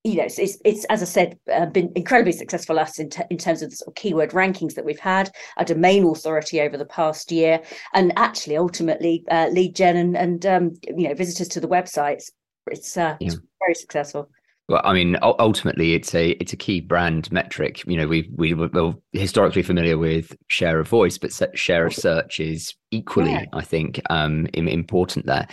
you 0.04 0.16
know, 0.16 0.25
it's, 0.25 0.38
it's, 0.38 0.58
it's 0.64 0.84
as 0.87 1.00
I 1.00 1.06
said, 1.06 1.38
uh, 1.50 1.66
been 1.66 1.90
incredibly 1.96 2.32
successful 2.32 2.78
us 2.78 2.99
in, 2.99 3.08
t- 3.08 3.23
in 3.30 3.38
terms 3.38 3.62
of 3.62 3.70
the 3.70 3.76
sort 3.76 3.88
of 3.88 3.94
keyword 3.94 4.30
rankings 4.30 4.75
that 4.75 4.84
we've 4.84 5.00
had, 5.00 5.30
our 5.56 5.64
domain 5.64 6.04
authority 6.04 6.61
over 6.61 6.76
the 6.76 6.84
past 6.84 7.32
year, 7.32 7.62
and 7.94 8.12
actually 8.16 8.58
ultimately 8.58 9.25
uh, 9.30 9.49
lead 9.50 9.75
gen 9.75 9.96
and, 9.96 10.16
and 10.16 10.46
um, 10.46 10.73
you 10.84 11.08
know 11.08 11.14
visitors 11.14 11.49
to 11.49 11.61
the 11.61 11.68
websites. 11.68 12.30
It's, 12.66 12.96
uh, 12.96 13.16
yeah. 13.18 13.28
it's 13.28 13.38
very 13.61 13.75
successful. 13.75 14.30
Well, 14.68 14.80
I 14.82 14.94
mean, 14.94 15.18
ultimately, 15.23 15.92
it's 15.92 16.14
a 16.14 16.30
it's 16.32 16.54
a 16.54 16.56
key 16.56 16.80
brand 16.80 17.30
metric. 17.30 17.82
You 17.87 17.99
know, 17.99 18.06
we 18.06 18.30
we 18.34 18.54
were 18.54 18.94
historically 19.12 19.62
familiar 19.62 19.99
with 19.99 20.34
share 20.49 20.80
of 20.80 20.88
voice, 20.88 21.18
but 21.18 21.32
share 21.58 21.87
of 21.87 21.94
search 21.94 22.40
is 22.40 22.75
equally, 22.90 23.32
yeah. 23.32 23.44
I 23.52 23.61
think, 23.61 24.00
um, 24.08 24.46
important 24.54 25.26
there. 25.26 25.46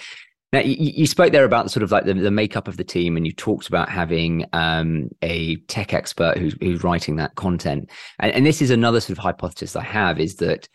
Now, 0.53 0.59
you, 0.59 0.75
you, 0.95 1.05
spoke 1.05 1.31
there 1.31 1.45
about 1.45 1.71
sort 1.71 1.81
of 1.83 1.91
like 1.91 2.03
the, 2.03 2.13
the 2.13 2.29
makeup 2.29 2.67
of 2.67 2.75
the 2.75 2.83
team, 2.83 3.15
and 3.15 3.25
you 3.25 3.31
talked 3.31 3.69
about 3.69 3.87
having 3.87 4.45
um, 4.51 5.09
a 5.21 5.55
tech 5.67 5.93
expert 5.93 6.37
who's, 6.37 6.55
who's 6.59 6.83
writing 6.83 7.15
that 7.15 7.35
content. 7.35 7.89
And, 8.19 8.33
and 8.33 8.45
this 8.45 8.61
is 8.61 8.69
another 8.69 8.99
sort 8.99 9.11
of 9.11 9.17
hypothesis 9.19 9.77
I 9.77 9.83
have 9.83 10.19
is 10.19 10.35
that 10.35 10.67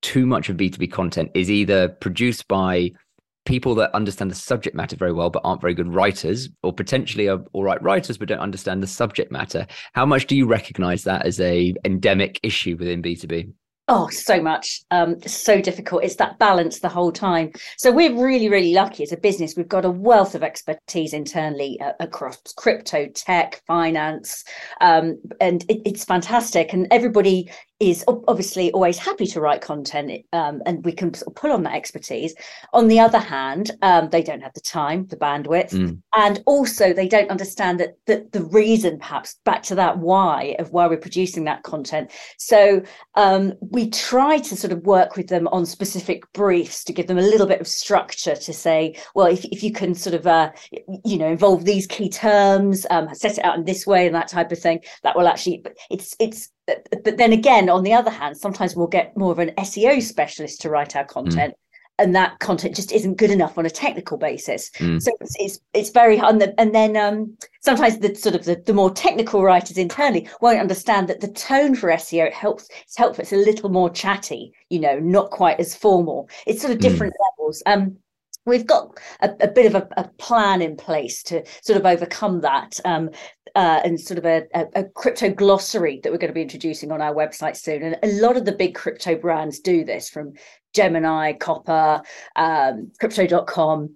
too 0.00 0.24
much 0.24 0.48
of 0.48 0.56
B2B 0.56 0.90
content 0.90 1.30
is 1.34 1.50
either 1.50 1.88
produced 1.88 2.48
by 2.48 2.92
people 3.44 3.74
that 3.74 3.94
understand 3.94 4.30
the 4.30 4.34
subject 4.34 4.76
matter 4.76 4.96
very 4.96 5.12
well 5.12 5.30
but 5.30 5.42
aren't 5.44 5.60
very 5.60 5.74
good 5.74 5.92
writers 5.92 6.48
or 6.62 6.72
potentially 6.72 7.28
are 7.28 7.42
all 7.52 7.64
right 7.64 7.82
writers 7.82 8.18
but 8.18 8.28
don't 8.28 8.38
understand 8.38 8.82
the 8.82 8.86
subject 8.86 9.32
matter 9.32 9.66
how 9.94 10.04
much 10.04 10.26
do 10.26 10.36
you 10.36 10.46
recognize 10.46 11.04
that 11.04 11.24
as 11.24 11.40
a 11.40 11.74
endemic 11.84 12.38
issue 12.42 12.76
within 12.78 13.02
b2b 13.02 13.50
Oh, 13.92 14.08
so 14.08 14.40
much. 14.40 14.82
Um, 14.92 15.20
so 15.26 15.60
difficult. 15.60 16.04
It's 16.04 16.14
that 16.14 16.38
balance 16.38 16.78
the 16.78 16.88
whole 16.88 17.10
time. 17.10 17.50
So 17.76 17.90
we're 17.90 18.14
really, 18.16 18.48
really 18.48 18.72
lucky 18.72 19.02
as 19.02 19.10
a 19.10 19.16
business. 19.16 19.54
We've 19.56 19.66
got 19.66 19.84
a 19.84 19.90
wealth 19.90 20.36
of 20.36 20.44
expertise 20.44 21.12
internally 21.12 21.76
uh, 21.80 21.94
across 21.98 22.38
crypto, 22.56 23.08
tech, 23.08 23.60
finance, 23.66 24.44
um, 24.80 25.20
and 25.40 25.64
it, 25.68 25.82
it's 25.84 26.04
fantastic. 26.04 26.72
And 26.72 26.86
everybody 26.92 27.50
is 27.80 28.04
obviously 28.06 28.70
always 28.72 28.98
happy 28.98 29.26
to 29.26 29.40
write 29.40 29.62
content 29.62 30.24
um, 30.34 30.60
and 30.66 30.84
we 30.84 30.92
can 30.92 31.12
sort 31.14 31.28
of 31.28 31.34
pull 31.34 31.50
on 31.50 31.62
that 31.62 31.74
expertise. 31.74 32.34
On 32.74 32.88
the 32.88 33.00
other 33.00 33.18
hand, 33.18 33.70
um, 33.80 34.10
they 34.10 34.22
don't 34.22 34.42
have 34.42 34.52
the 34.52 34.60
time, 34.60 35.06
the 35.06 35.16
bandwidth, 35.16 35.70
mm. 35.72 35.98
and 36.14 36.42
also 36.44 36.92
they 36.92 37.08
don't 37.08 37.30
understand 37.30 37.80
that, 37.80 37.96
that 38.06 38.32
the 38.32 38.44
reason, 38.44 38.98
perhaps 38.98 39.36
back 39.46 39.62
to 39.64 39.74
that 39.74 39.98
why 39.98 40.54
of 40.58 40.72
why 40.72 40.86
we're 40.86 40.98
producing 40.98 41.44
that 41.44 41.62
content. 41.62 42.10
So 42.36 42.82
um, 43.14 43.54
we 43.60 43.88
try 43.88 44.38
to 44.38 44.56
sort 44.56 44.72
of 44.74 44.82
work 44.82 45.16
with 45.16 45.28
them 45.28 45.48
on 45.48 45.64
specific 45.64 46.30
briefs 46.34 46.84
to 46.84 46.92
give 46.92 47.06
them 47.06 47.18
a 47.18 47.22
little 47.22 47.46
bit 47.46 47.62
of 47.62 47.66
structure 47.66 48.36
to 48.36 48.52
say, 48.52 48.96
well, 49.14 49.26
if, 49.26 49.44
if 49.46 49.62
you 49.62 49.72
can 49.72 49.94
sort 49.94 50.14
of, 50.14 50.26
uh, 50.26 50.52
you 51.04 51.16
know, 51.16 51.28
involve 51.28 51.64
these 51.64 51.86
key 51.86 52.10
terms, 52.10 52.86
um, 52.90 53.08
set 53.14 53.38
it 53.38 53.44
out 53.44 53.56
in 53.56 53.64
this 53.64 53.86
way 53.86 54.06
and 54.06 54.14
that 54.14 54.28
type 54.28 54.52
of 54.52 54.58
thing, 54.58 54.80
that 55.02 55.16
will 55.16 55.26
actually, 55.26 55.64
it's, 55.88 56.14
it's, 56.20 56.50
but 57.04 57.16
then 57.16 57.32
again, 57.32 57.68
on 57.68 57.82
the 57.82 57.92
other 57.92 58.10
hand, 58.10 58.36
sometimes 58.36 58.76
we'll 58.76 58.86
get 58.86 59.16
more 59.16 59.32
of 59.32 59.38
an 59.38 59.52
SEO 59.58 60.02
specialist 60.02 60.60
to 60.62 60.70
write 60.70 60.96
our 60.96 61.04
content. 61.04 61.52
Mm. 61.52 61.56
And 61.98 62.16
that 62.16 62.38
content 62.38 62.74
just 62.74 62.92
isn't 62.92 63.18
good 63.18 63.30
enough 63.30 63.58
on 63.58 63.66
a 63.66 63.70
technical 63.70 64.16
basis. 64.16 64.70
Mm. 64.78 65.02
So 65.02 65.12
it's, 65.20 65.36
it's, 65.38 65.60
it's 65.74 65.90
very 65.90 66.16
hard. 66.16 66.42
And, 66.56 66.74
then 66.74 66.96
um, 66.96 67.36
sometimes 67.60 67.98
the 67.98 68.14
sort 68.14 68.34
of 68.34 68.46
the, 68.46 68.56
the 68.64 68.72
more 68.72 68.90
technical 68.90 69.42
writers 69.42 69.76
internally 69.76 70.26
won't 70.40 70.60
understand 70.60 71.08
that 71.08 71.20
the 71.20 71.28
tone 71.28 71.74
for 71.74 71.90
SEO 71.90 72.28
it 72.28 72.32
helps. 72.32 72.70
It's 72.84 72.96
helpful. 72.96 73.20
It's 73.20 73.34
a 73.34 73.36
little 73.36 73.68
more 73.68 73.90
chatty, 73.90 74.54
you 74.70 74.80
know, 74.80 74.98
not 74.98 75.30
quite 75.30 75.60
as 75.60 75.74
formal. 75.74 76.30
It's 76.46 76.62
sort 76.62 76.72
of 76.72 76.78
hmm. 76.78 76.88
different 76.88 77.12
mm. 77.12 77.24
levels. 77.38 77.62
Um, 77.66 77.98
we've 78.46 78.66
got 78.66 78.98
a, 79.20 79.30
a 79.40 79.48
bit 79.48 79.66
of 79.66 79.74
a, 79.74 79.88
a, 79.96 80.08
plan 80.18 80.62
in 80.62 80.76
place 80.76 81.22
to 81.24 81.44
sort 81.62 81.78
of 81.78 81.86
overcome 81.86 82.40
that 82.40 82.80
um, 82.84 83.10
uh, 83.54 83.80
and 83.84 84.00
sort 84.00 84.18
of 84.18 84.24
a, 84.24 84.46
a, 84.74 84.84
crypto 84.84 85.30
glossary 85.30 86.00
that 86.02 86.10
we're 86.10 86.18
going 86.18 86.30
to 86.30 86.34
be 86.34 86.42
introducing 86.42 86.92
on 86.92 87.02
our 87.02 87.14
website 87.14 87.56
soon. 87.56 87.82
And 87.82 87.98
a 88.02 88.20
lot 88.20 88.36
of 88.36 88.44
the 88.44 88.52
big 88.52 88.74
crypto 88.74 89.16
brands 89.16 89.60
do 89.60 89.84
this 89.84 90.08
from 90.08 90.32
gemini 90.74 91.32
copper 91.32 92.02
um, 92.36 92.92
crypto.com 93.00 93.94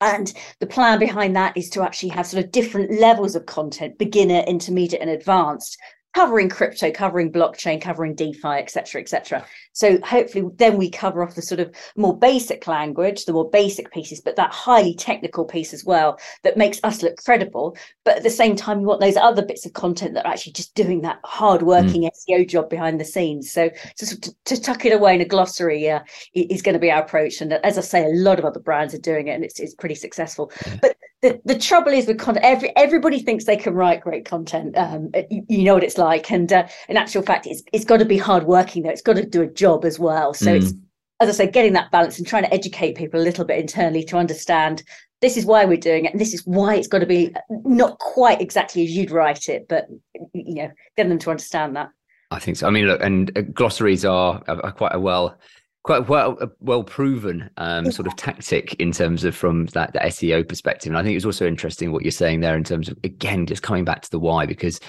and 0.00 0.32
the 0.60 0.66
plan 0.66 0.98
behind 0.98 1.34
that 1.36 1.56
is 1.56 1.70
to 1.70 1.82
actually 1.82 2.10
have 2.10 2.26
sort 2.26 2.44
of 2.44 2.52
different 2.52 3.00
levels 3.00 3.34
of 3.34 3.46
content 3.46 3.96
beginner 3.96 4.40
intermediate 4.40 5.00
and 5.00 5.10
advanced 5.10 5.78
covering 6.16 6.48
crypto, 6.48 6.90
covering 6.90 7.30
blockchain, 7.30 7.78
covering 7.78 8.14
DeFi, 8.14 8.48
etc., 8.48 9.02
etc. 9.02 9.44
So 9.74 9.98
hopefully, 10.02 10.48
then 10.56 10.78
we 10.78 10.88
cover 10.88 11.22
off 11.22 11.34
the 11.34 11.42
sort 11.42 11.60
of 11.60 11.76
more 11.94 12.18
basic 12.18 12.66
language, 12.66 13.26
the 13.26 13.34
more 13.34 13.50
basic 13.50 13.92
pieces, 13.92 14.22
but 14.22 14.34
that 14.36 14.50
highly 14.50 14.94
technical 14.94 15.44
piece 15.44 15.74
as 15.74 15.84
well 15.84 16.18
that 16.42 16.56
makes 16.56 16.80
us 16.84 17.02
look 17.02 17.22
credible. 17.22 17.76
But 18.02 18.16
at 18.16 18.22
the 18.22 18.30
same 18.30 18.56
time, 18.56 18.80
you 18.80 18.86
want 18.86 19.02
those 19.02 19.18
other 19.18 19.44
bits 19.44 19.66
of 19.66 19.74
content 19.74 20.14
that 20.14 20.24
are 20.24 20.32
actually 20.32 20.54
just 20.54 20.74
doing 20.74 21.02
that 21.02 21.18
hard-working 21.24 22.04
mm. 22.04 22.10
SEO 22.16 22.48
job 22.48 22.70
behind 22.70 22.98
the 22.98 23.04
scenes. 23.04 23.52
So, 23.52 23.68
so 23.96 24.16
to, 24.16 24.34
to, 24.46 24.60
tuck 24.62 24.86
it 24.86 24.94
away 24.94 25.16
in 25.16 25.20
a 25.20 25.26
glossary 25.26 25.90
uh, 25.90 26.00
is 26.32 26.62
going 26.62 26.72
to 26.72 26.78
be 26.78 26.90
our 26.90 27.02
approach. 27.02 27.42
And 27.42 27.52
as 27.52 27.76
I 27.76 27.82
say, 27.82 28.06
a 28.06 28.14
lot 28.14 28.38
of 28.38 28.46
other 28.46 28.60
brands 28.60 28.94
are 28.94 28.98
doing 28.98 29.28
it, 29.28 29.32
and 29.32 29.44
it's, 29.44 29.60
it's 29.60 29.74
pretty 29.74 29.96
successful. 29.96 30.50
Yeah. 30.66 30.78
But 30.80 30.96
the, 31.26 31.40
the 31.44 31.58
trouble 31.58 31.92
is 31.92 32.06
with 32.06 32.18
content 32.18 32.44
every 32.44 32.76
everybody 32.76 33.18
thinks 33.18 33.44
they 33.44 33.56
can 33.56 33.74
write 33.74 34.00
great 34.00 34.24
content 34.24 34.76
um, 34.76 35.10
you, 35.30 35.44
you, 35.48 35.64
know 35.64 35.74
what 35.74 35.82
it's 35.82 35.98
like 35.98 36.30
and 36.30 36.52
uh, 36.52 36.66
in 36.88 36.96
actual 36.96 37.22
fact 37.22 37.46
it's 37.46 37.62
it's 37.72 37.84
got 37.84 37.96
to 37.96 38.04
be 38.04 38.16
hard 38.16 38.44
working 38.44 38.82
though 38.82 38.90
it's 38.90 39.02
got 39.02 39.16
to 39.16 39.26
do 39.26 39.42
a 39.42 39.46
job 39.46 39.84
as 39.84 39.98
well. 39.98 40.32
So 40.34 40.46
mm. 40.46 40.62
it's 40.62 40.72
as 41.20 41.28
i 41.28 41.32
say 41.32 41.50
getting 41.50 41.72
that 41.72 41.90
balance 41.90 42.18
and 42.18 42.26
trying 42.26 42.42
to 42.42 42.52
educate 42.52 42.94
people 42.94 43.20
a 43.20 43.22
little 43.22 43.44
bit 43.44 43.58
internally 43.58 44.04
to 44.04 44.18
understand 44.18 44.82
this 45.22 45.36
is 45.36 45.46
why 45.46 45.64
we're 45.64 45.76
doing 45.78 46.04
it 46.04 46.12
and 46.12 46.20
this 46.20 46.34
is 46.34 46.46
why 46.46 46.74
it's 46.74 46.88
got 46.88 46.98
to 46.98 47.06
be 47.06 47.34
not 47.64 47.98
quite 47.98 48.40
exactly 48.40 48.84
as 48.84 48.90
you'd 48.90 49.10
write 49.10 49.48
it 49.48 49.66
but 49.68 49.88
you 50.34 50.54
know 50.54 50.70
getting 50.96 51.10
them 51.10 51.18
to 51.18 51.30
understand 51.30 51.74
that. 51.74 51.90
I 52.30 52.38
think 52.38 52.56
so. 52.56 52.66
I 52.66 52.70
mean 52.70 52.86
look 52.86 53.00
and 53.02 53.36
uh, 53.36 53.42
glossaries 53.52 54.04
are, 54.04 54.42
are 54.46 54.72
quite 54.72 54.94
a 54.94 55.00
well 55.00 55.38
quite 55.86 56.08
well 56.08 56.36
well 56.58 56.82
proven 56.82 57.48
um, 57.58 57.92
sort 57.92 58.08
of 58.08 58.16
tactic 58.16 58.74
in 58.74 58.90
terms 58.90 59.22
of 59.22 59.36
from 59.36 59.66
that, 59.66 59.92
that 59.92 60.02
SEO 60.02 60.46
perspective. 60.46 60.90
And 60.90 60.98
I 60.98 61.04
think 61.04 61.14
it's 61.14 61.24
also 61.24 61.46
interesting 61.46 61.92
what 61.92 62.02
you're 62.02 62.10
saying 62.10 62.40
there 62.40 62.56
in 62.56 62.64
terms 62.64 62.88
of 62.88 62.98
again 63.04 63.46
just 63.46 63.62
coming 63.62 63.84
back 63.84 64.02
to 64.02 64.10
the 64.10 64.18
why 64.18 64.46
because 64.46 64.80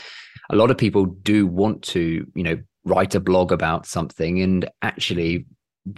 a 0.50 0.56
lot 0.56 0.72
of 0.72 0.78
people 0.78 1.06
do 1.06 1.46
want 1.46 1.84
to 1.84 2.26
you 2.34 2.44
know 2.44 2.58
write 2.84 3.14
a 3.14 3.20
blog 3.20 3.52
about 3.52 3.86
something. 3.86 4.42
And 4.42 4.68
actually 4.82 5.46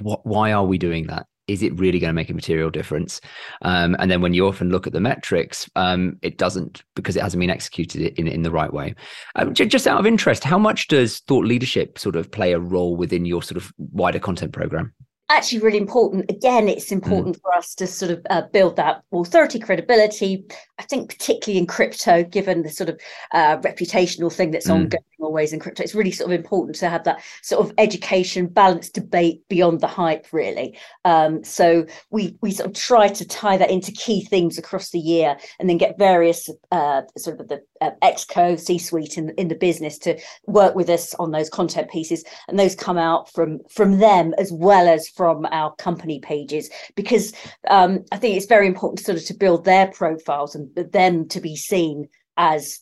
what 0.01 0.25
why 0.25 0.51
are 0.51 0.65
we 0.65 0.77
doing 0.77 1.07
that 1.07 1.27
is 1.49 1.63
it 1.63 1.77
really 1.79 1.99
going 1.99 2.09
to 2.09 2.13
make 2.13 2.29
a 2.29 2.33
material 2.33 2.69
difference? 2.69 3.19
Um, 3.63 3.95
and 3.99 4.09
then 4.09 4.21
when 4.21 4.33
you 4.33 4.47
often 4.47 4.69
look 4.69 4.85
at 4.85 4.93
the 4.93 4.99
metrics, 4.99 5.69
um, 5.75 6.17
it 6.21 6.37
doesn't 6.37 6.83
because 6.95 7.15
it 7.15 7.23
hasn't 7.23 7.41
been 7.41 7.49
executed 7.49 8.13
in, 8.19 8.27
in 8.27 8.43
the 8.43 8.51
right 8.51 8.71
way. 8.71 8.93
Um, 9.35 9.53
just 9.53 9.87
out 9.87 9.99
of 9.99 10.05
interest, 10.05 10.43
how 10.43 10.59
much 10.59 10.87
does 10.87 11.19
thought 11.21 11.45
leadership 11.45 11.97
sort 11.97 12.15
of 12.15 12.31
play 12.31 12.53
a 12.53 12.59
role 12.59 12.95
within 12.95 13.25
your 13.25 13.41
sort 13.41 13.57
of 13.57 13.73
wider 13.77 14.19
content 14.19 14.53
program? 14.53 14.93
actually 15.29 15.59
really 15.59 15.77
important. 15.77 16.29
Again, 16.29 16.67
it's 16.67 16.91
important 16.91 17.37
mm. 17.37 17.41
for 17.41 17.53
us 17.53 17.75
to 17.75 17.87
sort 17.87 18.11
of 18.11 18.25
uh, 18.29 18.41
build 18.51 18.75
that 18.77 19.03
authority, 19.13 19.59
credibility. 19.59 20.43
I 20.79 20.83
think 20.83 21.09
particularly 21.09 21.59
in 21.59 21.67
crypto, 21.67 22.23
given 22.23 22.63
the 22.63 22.69
sort 22.69 22.89
of 22.89 22.99
uh, 23.31 23.57
reputational 23.57 24.33
thing 24.33 24.51
that's 24.51 24.67
mm. 24.67 24.73
ongoing 24.73 25.03
always 25.19 25.53
in 25.53 25.59
crypto, 25.59 25.83
it's 25.83 25.95
really 25.95 26.11
sort 26.11 26.31
of 26.31 26.39
important 26.39 26.75
to 26.77 26.89
have 26.89 27.03
that 27.03 27.21
sort 27.41 27.65
of 27.65 27.73
education, 27.77 28.47
balanced 28.47 28.93
debate 28.93 29.47
beyond 29.49 29.81
the 29.81 29.87
hype, 29.87 30.27
really. 30.31 30.77
Um, 31.05 31.43
so 31.43 31.85
we 32.09 32.37
we 32.41 32.51
sort 32.51 32.69
of 32.69 32.75
try 32.75 33.07
to 33.07 33.27
tie 33.27 33.57
that 33.57 33.71
into 33.71 33.91
key 33.91 34.23
themes 34.25 34.57
across 34.57 34.89
the 34.89 34.99
year, 34.99 35.37
and 35.59 35.69
then 35.69 35.77
get 35.77 35.97
various 35.97 36.49
uh, 36.71 37.01
sort 37.17 37.39
of 37.39 37.47
the 37.47 37.61
uh, 37.81 37.91
exco 38.03 38.59
C-suite 38.59 39.17
in 39.17 39.29
in 39.31 39.47
the 39.47 39.55
business 39.55 39.97
to 39.99 40.19
work 40.47 40.75
with 40.75 40.89
us 40.89 41.13
on 41.15 41.31
those 41.31 41.49
content 41.49 41.89
pieces, 41.89 42.23
and 42.47 42.57
those 42.57 42.75
come 42.75 42.97
out 42.97 43.31
from 43.31 43.59
from 43.69 43.99
them 43.99 44.33
as 44.37 44.51
well 44.51 44.87
as 44.87 45.07
from 45.09 45.45
our 45.51 45.75
company 45.75 46.19
pages 46.19 46.69
because 46.95 47.33
um, 47.69 48.03
I 48.11 48.17
think 48.17 48.35
it's 48.35 48.45
very 48.45 48.67
important 48.67 48.99
sort 48.99 49.17
of 49.17 49.25
to 49.25 49.33
build 49.33 49.65
their 49.65 49.87
profiles 49.87 50.55
and 50.55 50.73
them 50.75 51.27
to 51.29 51.39
be 51.39 51.55
seen 51.55 52.07
as 52.39 52.79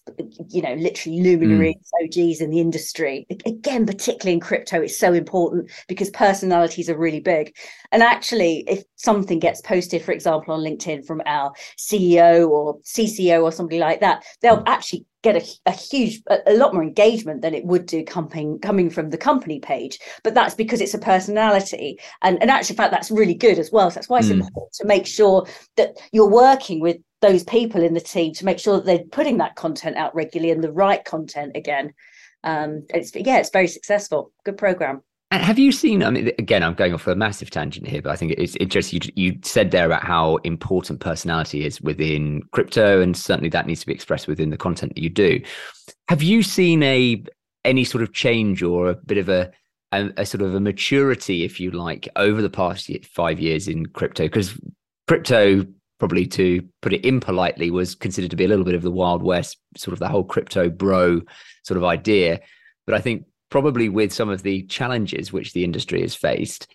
you 0.49 0.61
know 0.61 0.75
literally 0.75 1.19
luminaries 1.19 1.75
mm. 1.75 2.05
og's 2.05 2.41
in 2.41 2.51
the 2.51 2.61
industry. 2.61 3.25
Again 3.45 3.85
particularly 3.85 4.33
in 4.33 4.39
crypto 4.39 4.81
it's 4.81 4.97
so 4.97 5.13
important 5.13 5.71
because 5.87 6.11
personalities 6.11 6.89
are 6.89 6.97
really 6.97 7.19
big. 7.19 7.53
And 7.91 8.03
actually 8.03 8.63
if 8.67 8.83
something 8.95 9.39
gets 9.39 9.59
posted 9.61 10.03
for 10.03 10.11
example 10.11 10.53
on 10.53 10.61
linkedin 10.61 11.05
from 11.05 11.23
our 11.25 11.51
ceo 11.77 12.47
or 12.47 12.79
cco 12.81 13.41
or 13.43 13.51
somebody 13.51 13.79
like 13.79 13.99
that 13.99 14.23
they'll 14.41 14.63
actually 14.67 15.05
get 15.23 15.35
a, 15.35 15.45
a 15.65 15.71
huge 15.71 16.21
a, 16.27 16.37
a, 16.45 16.53
lot 16.53 16.73
more 16.73 16.83
engagement 16.83 17.41
than 17.41 17.55
it 17.55 17.65
would 17.65 17.87
do 17.87 18.03
coming 18.03 18.59
coming 18.59 18.89
from 18.89 19.09
the 19.09 19.17
company 19.17 19.59
page. 19.59 19.97
But 20.23 20.35
that's 20.35 20.53
because 20.53 20.81
it's 20.81 20.93
a 20.93 20.99
personality. 20.99 21.99
And 22.21 22.39
and 22.41 22.51
actually 22.51 22.73
in 22.73 22.77
fact 22.77 22.91
that's 22.91 23.09
really 23.09 23.33
good 23.33 23.57
as 23.57 23.71
well. 23.71 23.89
So 23.89 23.95
that's 23.95 24.09
why 24.09 24.19
it's 24.19 24.27
mm. 24.27 24.39
important 24.39 24.73
to 24.73 24.85
make 24.85 25.07
sure 25.07 25.47
that 25.77 25.97
you're 26.11 26.29
working 26.29 26.79
with 26.79 26.97
those 27.21 27.43
people 27.43 27.81
in 27.81 27.93
the 27.93 28.01
team 28.01 28.33
to 28.33 28.45
make 28.45 28.59
sure 28.59 28.77
that 28.77 28.85
they're 28.85 29.03
putting 29.11 29.37
that 29.37 29.55
content 29.55 29.97
out 29.97 30.13
regularly 30.13 30.51
and 30.51 30.63
the 30.63 30.71
right 30.71 31.03
content 31.03 31.53
again. 31.55 31.93
Um, 32.43 32.85
it's 32.89 33.11
yeah, 33.15 33.37
it's 33.37 33.49
very 33.49 33.67
successful. 33.67 34.31
Good 34.45 34.57
program. 34.57 35.01
And 35.29 35.43
have 35.43 35.59
you 35.59 35.73
seen? 35.73 36.03
I 36.03 36.09
mean, 36.09 36.31
again, 36.39 36.63
I'm 36.63 36.73
going 36.73 36.93
off 36.93 37.05
a 37.05 37.15
massive 37.15 37.49
tangent 37.49 37.85
here, 37.85 38.01
but 38.01 38.11
I 38.11 38.15
think 38.15 38.33
it's 38.37 38.55
interesting. 38.57 39.01
you 39.03 39.31
you 39.31 39.39
said 39.43 39.71
there 39.71 39.85
about 39.85 40.03
how 40.03 40.37
important 40.37 41.01
personality 41.01 41.65
is 41.65 41.81
within 41.81 42.43
crypto, 42.53 43.01
and 43.01 43.17
certainly 43.17 43.49
that 43.49 43.67
needs 43.67 43.81
to 43.81 43.87
be 43.87 43.93
expressed 43.93 44.27
within 44.27 44.51
the 44.51 44.57
content 44.57 44.95
that 44.95 45.01
you 45.01 45.09
do. 45.09 45.41
Have 46.07 46.23
you 46.23 46.43
seen 46.43 46.81
a 46.83 47.21
any 47.65 47.83
sort 47.83 48.03
of 48.03 48.13
change 48.13 48.63
or 48.63 48.89
a 48.89 48.95
bit 48.95 49.17
of 49.17 49.27
a 49.27 49.51
a, 49.91 50.11
a 50.15 50.25
sort 50.25 50.43
of 50.43 50.55
a 50.55 50.61
maturity, 50.61 51.43
if 51.43 51.59
you 51.59 51.71
like, 51.71 52.07
over 52.15 52.41
the 52.41 52.49
past 52.49 52.89
five 53.05 53.41
years 53.41 53.67
in 53.67 53.85
crypto? 53.87 54.23
Because 54.23 54.57
crypto, 55.07 55.65
probably 55.99 56.25
to 56.27 56.61
put 56.81 56.93
it 56.93 57.05
impolitely, 57.05 57.71
was 57.71 57.95
considered 57.95 58.31
to 58.31 58.37
be 58.37 58.45
a 58.45 58.47
little 58.47 58.65
bit 58.65 58.75
of 58.75 58.83
the 58.83 58.91
wild 58.91 59.23
west, 59.23 59.57
sort 59.75 59.93
of 59.93 59.99
the 59.99 60.07
whole 60.07 60.23
crypto 60.23 60.69
bro 60.69 61.21
sort 61.63 61.77
of 61.77 61.83
idea. 61.83 62.39
But 62.85 62.95
I 62.95 63.01
think 63.01 63.25
probably 63.49 63.89
with 63.89 64.13
some 64.13 64.29
of 64.29 64.43
the 64.43 64.63
challenges 64.63 65.33
which 65.33 65.53
the 65.53 65.63
industry 65.63 66.01
has 66.01 66.15
faced, 66.15 66.67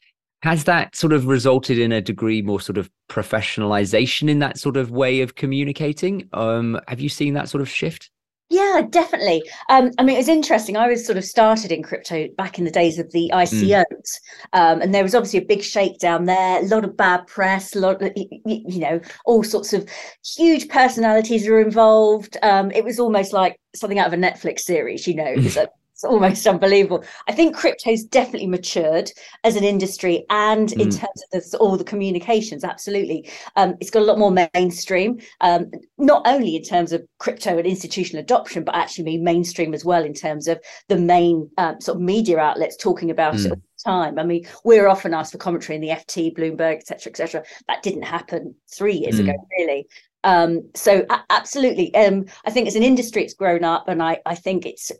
has 0.42 0.64
that 0.64 0.96
sort 0.96 1.12
of 1.12 1.26
resulted 1.26 1.78
in 1.78 1.92
a 1.92 2.00
degree 2.00 2.42
more 2.42 2.60
sort 2.60 2.78
of 2.78 2.90
professionalization 3.08 4.28
in 4.28 4.40
that 4.40 4.58
sort 4.58 4.76
of 4.76 4.90
way 4.90 5.20
of 5.20 5.36
communicating? 5.36 6.28
Um, 6.32 6.80
have 6.88 7.00
you 7.00 7.08
seen 7.08 7.34
that 7.34 7.48
sort 7.48 7.62
of 7.62 7.68
shift? 7.68 8.10
Yeah, 8.52 8.82
definitely. 8.90 9.42
Um, 9.70 9.92
I 9.96 10.02
mean, 10.02 10.14
it 10.14 10.18
was 10.18 10.28
interesting. 10.28 10.76
I 10.76 10.86
was 10.86 11.06
sort 11.06 11.16
of 11.16 11.24
started 11.24 11.72
in 11.72 11.82
crypto 11.82 12.28
back 12.36 12.58
in 12.58 12.66
the 12.66 12.70
days 12.70 12.98
of 12.98 13.10
the 13.12 13.30
ICOs, 13.32 13.82
mm. 13.82 14.12
um, 14.52 14.82
and 14.82 14.94
there 14.94 15.02
was 15.02 15.14
obviously 15.14 15.38
a 15.38 15.46
big 15.46 15.62
shakedown 15.62 16.26
there. 16.26 16.60
A 16.60 16.66
lot 16.66 16.84
of 16.84 16.94
bad 16.94 17.26
press, 17.26 17.74
a 17.74 17.80
lot, 17.80 18.02
of, 18.02 18.12
you 18.14 18.78
know, 18.78 19.00
all 19.24 19.42
sorts 19.42 19.72
of 19.72 19.88
huge 20.36 20.68
personalities 20.68 21.48
were 21.48 21.62
involved. 21.62 22.36
Um, 22.42 22.70
it 22.72 22.84
was 22.84 23.00
almost 23.00 23.32
like 23.32 23.58
something 23.74 23.98
out 23.98 24.08
of 24.08 24.12
a 24.12 24.16
Netflix 24.16 24.60
series. 24.60 25.06
You 25.06 25.14
know, 25.14 25.24
it 25.24 25.42
was 25.42 25.56
a 25.56 25.70
it's 26.02 26.10
almost 26.10 26.46
unbelievable. 26.54 27.04
I 27.28 27.32
think 27.32 27.56
crypto's 27.56 28.02
definitely 28.02 28.48
matured 28.48 29.10
as 29.44 29.56
an 29.56 29.64
industry 29.64 30.24
and 30.30 30.68
mm. 30.68 30.80
in 30.80 30.90
terms 30.90 31.22
of 31.32 31.50
the, 31.50 31.58
all 31.58 31.76
the 31.76 31.84
communications, 31.84 32.64
absolutely. 32.64 33.28
Um, 33.56 33.74
it's 33.80 33.90
got 33.90 34.02
a 34.02 34.04
lot 34.04 34.18
more 34.18 34.34
mainstream, 34.54 35.20
um, 35.40 35.70
not 35.98 36.22
only 36.26 36.56
in 36.56 36.62
terms 36.62 36.92
of 36.92 37.02
crypto 37.18 37.58
and 37.58 37.66
institutional 37.66 38.22
adoption, 38.22 38.64
but 38.64 38.74
actually 38.74 39.18
mainstream 39.18 39.74
as 39.74 39.84
well 39.84 40.04
in 40.04 40.14
terms 40.14 40.48
of 40.48 40.60
the 40.88 40.96
main 40.98 41.48
um, 41.58 41.80
sort 41.80 41.96
of 41.96 42.02
media 42.02 42.38
outlets 42.38 42.76
talking 42.76 43.10
about 43.10 43.34
mm. 43.34 43.52
it 43.52 43.58
time. 43.84 44.16
I 44.16 44.22
mean, 44.22 44.46
we're 44.64 44.86
often 44.86 45.12
asked 45.12 45.32
for 45.32 45.38
commentary 45.38 45.74
in 45.74 45.82
the 45.82 45.88
FT, 45.88 46.36
Bloomberg, 46.36 46.76
etc., 46.76 47.10
etc. 47.10 47.42
That 47.66 47.82
didn't 47.82 48.02
happen 48.02 48.54
three 48.72 48.94
years 48.94 49.16
mm. 49.16 49.28
ago, 49.28 49.48
really. 49.58 49.88
Um, 50.24 50.68
so 50.74 51.04
a- 51.10 51.24
absolutely, 51.30 51.94
um, 51.94 52.26
I 52.44 52.50
think 52.50 52.68
as 52.68 52.76
an 52.76 52.82
industry, 52.82 53.24
it's 53.24 53.34
grown 53.34 53.64
up, 53.64 53.88
and 53.88 54.02
I, 54.02 54.20
I 54.26 54.34
think 54.34 54.66
it's 54.66 54.92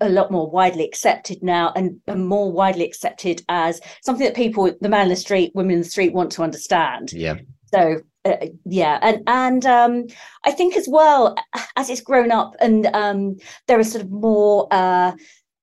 a 0.00 0.08
lot 0.08 0.30
more 0.30 0.50
widely 0.50 0.84
accepted 0.84 1.42
now, 1.42 1.72
and, 1.76 2.00
and 2.06 2.26
more 2.26 2.50
widely 2.50 2.84
accepted 2.84 3.42
as 3.48 3.80
something 4.02 4.24
that 4.24 4.34
people, 4.34 4.72
the 4.80 4.88
man 4.88 5.04
in 5.04 5.08
the 5.10 5.16
street, 5.16 5.52
women 5.54 5.74
in 5.74 5.78
the 5.80 5.88
street, 5.88 6.14
want 6.14 6.32
to 6.32 6.42
understand. 6.42 7.12
Yeah. 7.12 7.36
So 7.72 8.00
uh, 8.24 8.46
yeah, 8.64 8.98
and 9.02 9.22
and 9.26 9.66
um, 9.66 10.06
I 10.44 10.50
think 10.50 10.76
as 10.76 10.88
well 10.88 11.36
as 11.76 11.90
it's 11.90 12.00
grown 12.00 12.30
up, 12.30 12.54
and 12.60 12.86
um, 12.94 13.36
there 13.66 13.78
are 13.78 13.84
sort 13.84 14.04
of 14.04 14.10
more. 14.10 14.66
Uh, 14.70 15.12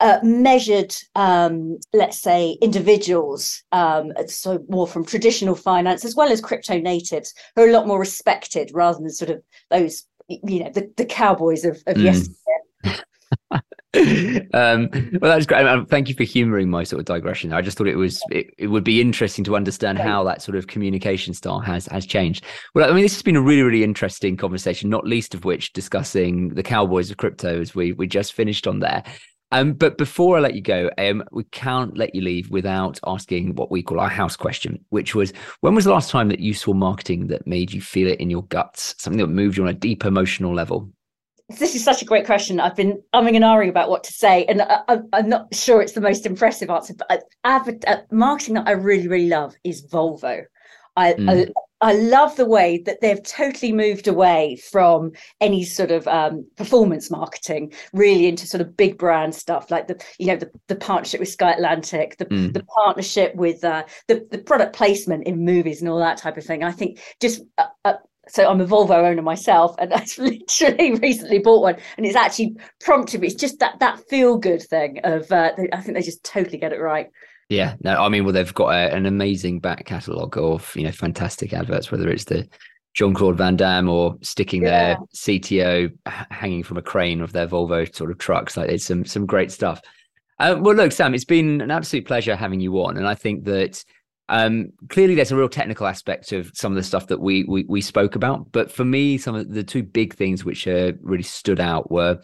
uh, 0.02 0.20
measured, 0.24 0.94
um, 1.16 1.78
let's 1.94 2.18
say, 2.18 2.58
individuals, 2.62 3.64
um, 3.72 4.12
so 4.28 4.64
more 4.68 4.88
from 4.88 5.06
traditional 5.06 5.56
finance 5.56 6.04
as 6.04 6.16
well 6.16 6.32
as 6.32 6.42
crypto 6.42 6.80
natives, 6.80 7.34
who 7.56 7.62
are 7.62 7.70
a 7.70 7.72
lot 7.72 7.88
more 7.88 8.00
respected 8.00 8.72
rather 8.74 8.98
than 9.00 9.10
sort 9.12 9.30
of 9.30 9.42
those, 9.70 10.04
you 10.28 10.64
know, 10.64 10.72
the, 10.72 10.92
the 10.98 11.06
cowboys 11.06 11.64
of, 11.64 11.78
of 11.86 11.98
mm. 11.98 12.04
yesterday. 12.04 12.36
um, 14.54 14.90
well, 15.22 15.32
that's 15.32 15.46
great. 15.46 15.90
Thank 15.90 16.08
you 16.08 16.16
for 16.16 16.24
humouring 16.24 16.70
my 16.70 16.84
sort 16.84 17.02
of 17.02 17.06
digression. 17.06 17.52
I 17.52 17.62
just 17.62 17.78
thought 17.78 17.88
it 17.88 17.98
was 17.98 18.22
it, 18.32 18.48
it 18.58 18.68
would 18.68 18.86
be 18.86 19.02
interesting 19.02 19.44
to 19.46 19.56
understand 19.56 20.00
how 20.00 20.24
that 20.24 20.42
sort 20.42 20.56
of 20.56 20.68
communication 20.68 21.34
style 21.34 21.60
has 21.60 21.88
has 21.88 22.06
changed. 22.06 22.46
Well, 22.74 22.90
I 22.90 22.94
mean, 22.94 23.04
this 23.04 23.14
has 23.14 23.22
been 23.22 23.36
a 23.36 23.42
really 23.42 23.64
really 23.64 23.84
interesting 23.84 24.38
conversation, 24.38 24.90
not 24.90 25.06
least 25.06 25.36
of 25.36 25.44
which 25.44 25.74
discussing 25.74 26.50
the 26.50 26.64
cowboys 26.64 27.12
of 27.12 27.18
crypto 27.18 27.60
as 27.60 27.76
we 27.76 27.92
we 27.92 28.08
just 28.08 28.32
finished 28.32 28.66
on 28.66 28.80
there. 28.80 29.04
Um, 29.52 29.74
but 29.74 29.98
before 29.98 30.38
I 30.38 30.40
let 30.40 30.56
you 30.56 30.62
go, 30.62 30.90
um, 30.98 31.24
we 31.32 31.44
can't 31.46 31.98
let 31.98 32.16
you 32.16 32.22
leave 32.22 32.50
without 32.50 33.00
asking 33.06 33.56
what 33.56 33.70
we 33.70 33.84
call 33.84 34.00
our 34.00 34.10
house 34.10 34.36
question, 34.36 34.84
which 34.90 35.14
was 35.14 35.34
when 35.60 35.76
was 35.76 35.86
the 35.86 35.92
last 35.92 36.10
time 36.10 36.30
that 36.30 36.40
you 36.40 36.54
saw 36.54 36.74
marketing 36.74 37.28
that 37.28 37.46
made 37.46 37.74
you 37.74 37.82
feel 37.82 38.08
it 38.08 38.20
in 38.20 38.30
your 38.30 38.44
guts, 38.44 38.96
something 38.98 39.20
that 39.20 39.28
moved 39.28 39.58
you 39.58 39.64
on 39.64 39.70
a 39.70 39.74
deep 39.74 40.06
emotional 40.06 40.54
level? 40.54 40.90
This 41.60 41.76
is 41.76 41.84
such 41.84 42.02
a 42.02 42.06
great 42.06 42.26
question. 42.26 42.62
I've 42.62 42.78
been 42.78 43.02
umming 43.14 43.36
and 43.36 43.44
ahhing 43.44 43.68
about 43.68 43.90
what 43.90 44.06
to 44.06 44.14
say, 44.14 44.46
and 44.46 44.62
I, 44.62 45.00
am 45.14 45.28
not 45.28 45.54
sure 45.54 45.82
it's 45.82 45.92
the 45.92 46.00
most 46.02 46.26
impressive 46.26 46.70
answer. 46.70 46.94
But 47.10 47.24
uh, 47.44 47.98
marketing 48.10 48.56
that 48.56 48.68
I 48.68 48.72
really, 48.72 49.10
really 49.10 49.28
love 49.28 49.56
is 49.66 49.86
Volvo. 49.86 50.44
I, 50.96 51.14
mm. 51.14 51.30
I, 51.30 51.52
I 51.82 51.94
love 51.94 52.36
the 52.36 52.46
way 52.46 52.78
that 52.86 53.02
they've 53.02 53.22
totally 53.24 53.72
moved 53.72 54.08
away 54.08 54.58
from 54.72 55.12
any 55.40 55.64
sort 55.64 55.90
of 55.90 56.08
um, 56.08 56.46
performance 56.56 57.10
marketing, 57.10 57.74
really 57.92 58.28
into 58.28 58.46
sort 58.46 58.62
of 58.62 58.78
big 58.78 58.98
brand 59.00 59.34
stuff, 59.34 59.72
like 59.72 59.88
the 59.88 60.02
you 60.20 60.28
know 60.28 60.36
the, 60.36 60.52
the 60.68 60.76
partnership 60.76 61.20
with 61.20 61.30
Sky 61.30 61.52
Atlantic, 61.52 62.18
the 62.18 62.26
mm. 62.26 62.54
the 62.54 62.64
partnership 62.64 63.36
with 63.36 63.64
uh, 63.64 63.84
the 64.08 64.28
the 64.30 64.38
product 64.38 64.76
placement 64.76 65.26
in 65.26 65.44
movies 65.44 65.82
and 65.82 65.90
all 65.90 66.00
that 66.00 66.18
type 66.18 66.38
of 66.38 66.46
thing. 66.46 66.64
I 66.64 66.72
think 66.72 67.00
just 67.20 67.42
uh, 67.58 67.66
uh, 67.84 67.94
so 68.28 68.48
I'm 68.48 68.62
a 68.62 68.66
Volvo 68.66 69.10
owner 69.10 69.22
myself, 69.22 69.76
and 69.80 69.92
I've 69.94 70.18
literally 70.18 70.94
recently 70.96 71.40
bought 71.40 71.64
one, 71.64 71.78
and 71.98 72.06
it's 72.06 72.16
actually 72.16 72.58
prompted 72.80 73.22
me. 73.22 73.28
It's 73.28 73.36
just 73.36 73.60
that 73.60 73.80
that 73.80 74.08
feel 74.08 74.38
good 74.38 74.62
thing 74.62 75.00
of 75.04 75.32
uh, 75.32 75.54
I 75.74 75.82
think 75.82 75.98
they 75.98 76.04
just 76.04 76.24
totally 76.24 76.58
get 76.58 76.74
it 76.74 76.80
right. 76.80 77.10
Yeah, 77.52 77.76
no, 77.84 78.02
I 78.02 78.08
mean, 78.08 78.24
well, 78.24 78.32
they've 78.32 78.54
got 78.54 78.70
a, 78.70 78.96
an 78.96 79.06
amazing 79.06 79.60
back 79.60 79.86
catalogue 79.86 80.38
of 80.38 80.74
you 80.74 80.84
know 80.84 80.92
fantastic 80.94 81.52
adverts, 81.52 81.92
whether 81.92 82.10
it's 82.10 82.24
the 82.24 82.48
Jean 82.94 83.14
Claude 83.14 83.38
Van 83.38 83.58
Damme 83.58 83.90
or 83.90 84.16
sticking 84.22 84.64
yeah. 84.64 84.70
their 84.70 84.98
CTO 85.14 85.92
hanging 86.32 86.64
from 86.64 86.78
a 86.78 86.82
crane 86.82 87.20
of 87.20 87.34
their 87.34 87.48
Volvo 87.48 87.94
sort 87.94 88.10
of 88.10 88.20
trucks. 88.20 88.56
Like 88.56 88.70
it's 88.70 88.86
some 88.86 89.04
some 89.04 89.26
great 89.26 89.52
stuff. 89.52 89.82
Uh, 90.40 90.56
well, 90.62 90.76
look, 90.76 90.94
Sam, 90.94 91.14
it's 91.14 91.26
been 91.26 91.60
an 91.60 91.72
absolute 91.72 92.08
pleasure 92.08 92.38
having 92.38 92.62
you 92.62 92.74
on, 92.86 92.96
and 92.96 93.06
I 93.06 93.16
think 93.16 93.44
that 93.44 93.84
um, 94.30 94.70
clearly 94.88 95.16
there's 95.16 95.34
a 95.34 95.36
real 95.36 95.50
technical 95.50 95.88
aspect 95.88 96.32
of 96.32 96.52
some 96.54 96.72
of 96.72 96.78
the 96.78 96.84
stuff 96.84 97.08
that 97.08 97.20
we, 97.20 97.44
we 97.44 97.66
we 97.68 97.82
spoke 97.82 98.16
about. 98.16 98.50
But 98.54 98.72
for 98.72 98.86
me, 98.86 99.18
some 99.18 99.36
of 99.36 99.50
the 99.50 99.66
two 99.66 99.84
big 99.84 100.14
things 100.14 100.46
which 100.46 100.70
uh, 100.70 100.94
really 101.02 101.24
stood 101.24 101.60
out 101.60 101.92
were 101.92 102.22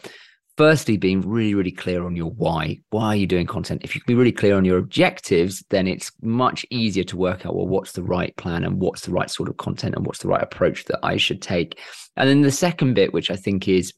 firstly 0.58 0.98
being 0.98 1.22
really 1.22 1.54
really 1.54 1.72
clear 1.72 2.06
on 2.06 2.16
your 2.16 2.32
why. 2.32 2.80
Why 2.90 3.08
are 3.08 3.16
you 3.16 3.28
doing 3.28 3.48
content? 3.48 3.82
If 3.84 3.96
you 3.96 4.02
can 4.02 4.14
be 4.14 4.18
really 4.18 4.32
clear 4.32 4.56
on 4.56 4.66
your 4.66 4.78
objectives 4.78 5.64
then 5.70 5.88
it's 5.88 6.12
much 6.22 6.66
easier 6.70 7.04
to 7.06 7.18
work 7.18 7.46
out 7.46 7.56
well 7.56 7.68
what's 7.68 7.94
the 7.94 8.04
right 8.04 8.36
plan 8.38 8.64
and 8.64 8.82
what's 8.82 9.02
the 9.02 9.12
right 9.12 9.30
sort 9.30 9.50
of 9.50 9.58
content 9.58 9.96
and 9.96 10.06
what's 10.06 10.20
the 10.20 10.28
right 10.28 10.42
approach 10.42 10.86
that 10.86 11.00
i 11.04 11.18
should 11.18 11.42
take. 11.42 11.80
And 12.16 12.28
then 12.28 12.42
the 12.42 12.52
second 12.52 12.96
bit 12.96 13.14
which 13.14 13.32
i 13.32 13.36
think 13.36 13.68
is 13.68 13.94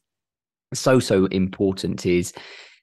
so 0.72 1.00
so 1.00 1.26
important 1.26 2.06
is 2.06 2.32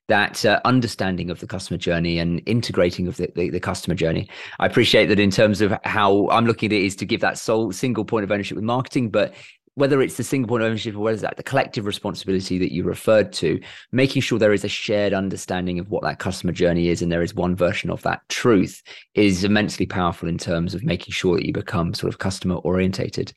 that 0.07 0.45
uh, 0.45 0.59
understanding 0.63 1.29
of 1.29 1.39
the 1.39 1.47
customer 1.47 1.77
journey 1.77 2.17
and 2.19 2.41
integrating 2.45 3.07
of 3.07 3.17
the, 3.17 3.29
the, 3.35 3.49
the, 3.49 3.59
customer 3.59 3.93
journey. 3.93 4.29
I 4.59 4.65
appreciate 4.65 5.07
that 5.07 5.19
in 5.19 5.31
terms 5.31 5.59
of 5.59 5.73
how 5.83 6.29
I'm 6.29 6.45
looking 6.45 6.67
at 6.71 6.77
it 6.77 6.83
is 6.83 6.95
to 6.97 7.05
give 7.05 7.19
that 7.21 7.37
sole 7.37 7.71
single 7.73 8.05
point 8.05 8.23
of 8.23 8.31
ownership 8.31 8.55
with 8.55 8.63
marketing, 8.63 9.09
but 9.09 9.33
whether 9.77 10.01
it's 10.01 10.17
the 10.17 10.23
single 10.23 10.49
point 10.49 10.63
of 10.63 10.67
ownership 10.67 10.95
or 10.95 11.01
whether 11.01 11.13
it's 11.13 11.21
that 11.21 11.37
the 11.37 11.43
collective 11.43 11.85
responsibility 11.85 12.57
that 12.57 12.73
you 12.73 12.83
referred 12.83 13.31
to, 13.31 13.61
making 13.91 14.23
sure 14.23 14.39
there 14.39 14.51
is 14.51 14.63
a 14.63 14.67
shared 14.67 15.13
understanding 15.13 15.77
of 15.77 15.91
what 15.91 16.01
that 16.01 16.17
customer 16.17 16.51
journey 16.51 16.89
is 16.89 17.03
and 17.03 17.11
there 17.11 17.21
is 17.21 17.35
one 17.35 17.55
version 17.55 17.91
of 17.91 18.01
that 18.01 18.27
truth 18.27 18.81
is 19.13 19.43
immensely 19.43 19.85
powerful 19.85 20.27
in 20.27 20.39
terms 20.39 20.73
of 20.73 20.83
making 20.83 21.11
sure 21.11 21.35
that 21.35 21.45
you 21.45 21.53
become 21.53 21.93
sort 21.93 22.11
of 22.11 22.17
customer 22.17 22.55
orientated. 22.55 23.31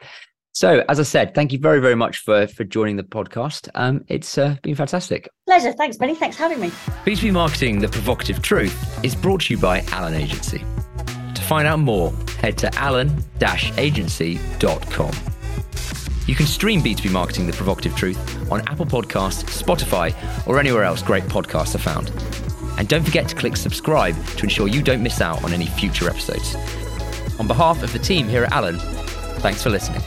So, 0.53 0.83
as 0.89 0.99
I 0.99 1.03
said, 1.03 1.35
thank 1.35 1.53
you 1.53 1.59
very, 1.59 1.79
very 1.79 1.95
much 1.95 2.17
for 2.19 2.47
for 2.47 2.65
joining 2.65 2.97
the 2.97 3.05
podcast. 3.05 3.69
Um, 3.75 4.03
it's 4.09 4.39
uh, 4.39 4.57
been 4.63 4.75
fantastic. 4.75 5.29
Pleasure. 5.47 5.73
Thanks, 5.73 5.99
Benny. 5.99 6.15
Thanks 6.15 6.37
for 6.37 6.45
having 6.45 6.61
me. 6.61 6.71
B2B 7.05 7.33
Marketing, 7.33 7.81
the 7.81 7.89
provocative 7.89 8.41
truth, 8.43 9.05
is 9.05 9.15
brought 9.15 9.43
to 9.43 9.53
you 9.55 9.61
by 9.61 9.81
Alan 9.93 10.15
Agency. 10.15 10.65
To 11.35 11.43
find 11.43 11.69
out 11.69 11.81
more, 11.81 12.15
head 12.41 12.57
to 12.59 12.75
alan-agency.com. 12.77 15.30
You 16.31 16.37
can 16.37 16.47
stream 16.47 16.81
B2B 16.81 17.11
Marketing 17.11 17.49
The 17.49 17.53
Provocative 17.53 17.97
Truth 17.97 18.53
on 18.53 18.61
Apple 18.69 18.87
Podcasts, 18.87 19.43
Spotify, 19.61 20.15
or 20.47 20.61
anywhere 20.61 20.85
else 20.85 21.03
great 21.03 21.25
podcasts 21.25 21.75
are 21.75 21.79
found. 21.79 22.13
And 22.79 22.87
don't 22.87 23.03
forget 23.03 23.27
to 23.31 23.35
click 23.35 23.57
subscribe 23.57 24.15
to 24.37 24.45
ensure 24.45 24.69
you 24.69 24.81
don't 24.81 25.03
miss 25.03 25.21
out 25.21 25.43
on 25.43 25.53
any 25.53 25.67
future 25.67 26.09
episodes. 26.09 26.55
On 27.41 27.49
behalf 27.49 27.83
of 27.83 27.93
the 27.93 27.99
team 27.99 28.29
here 28.29 28.45
at 28.45 28.53
Alan, 28.53 28.79
thanks 29.41 29.61
for 29.61 29.71
listening. 29.71 30.03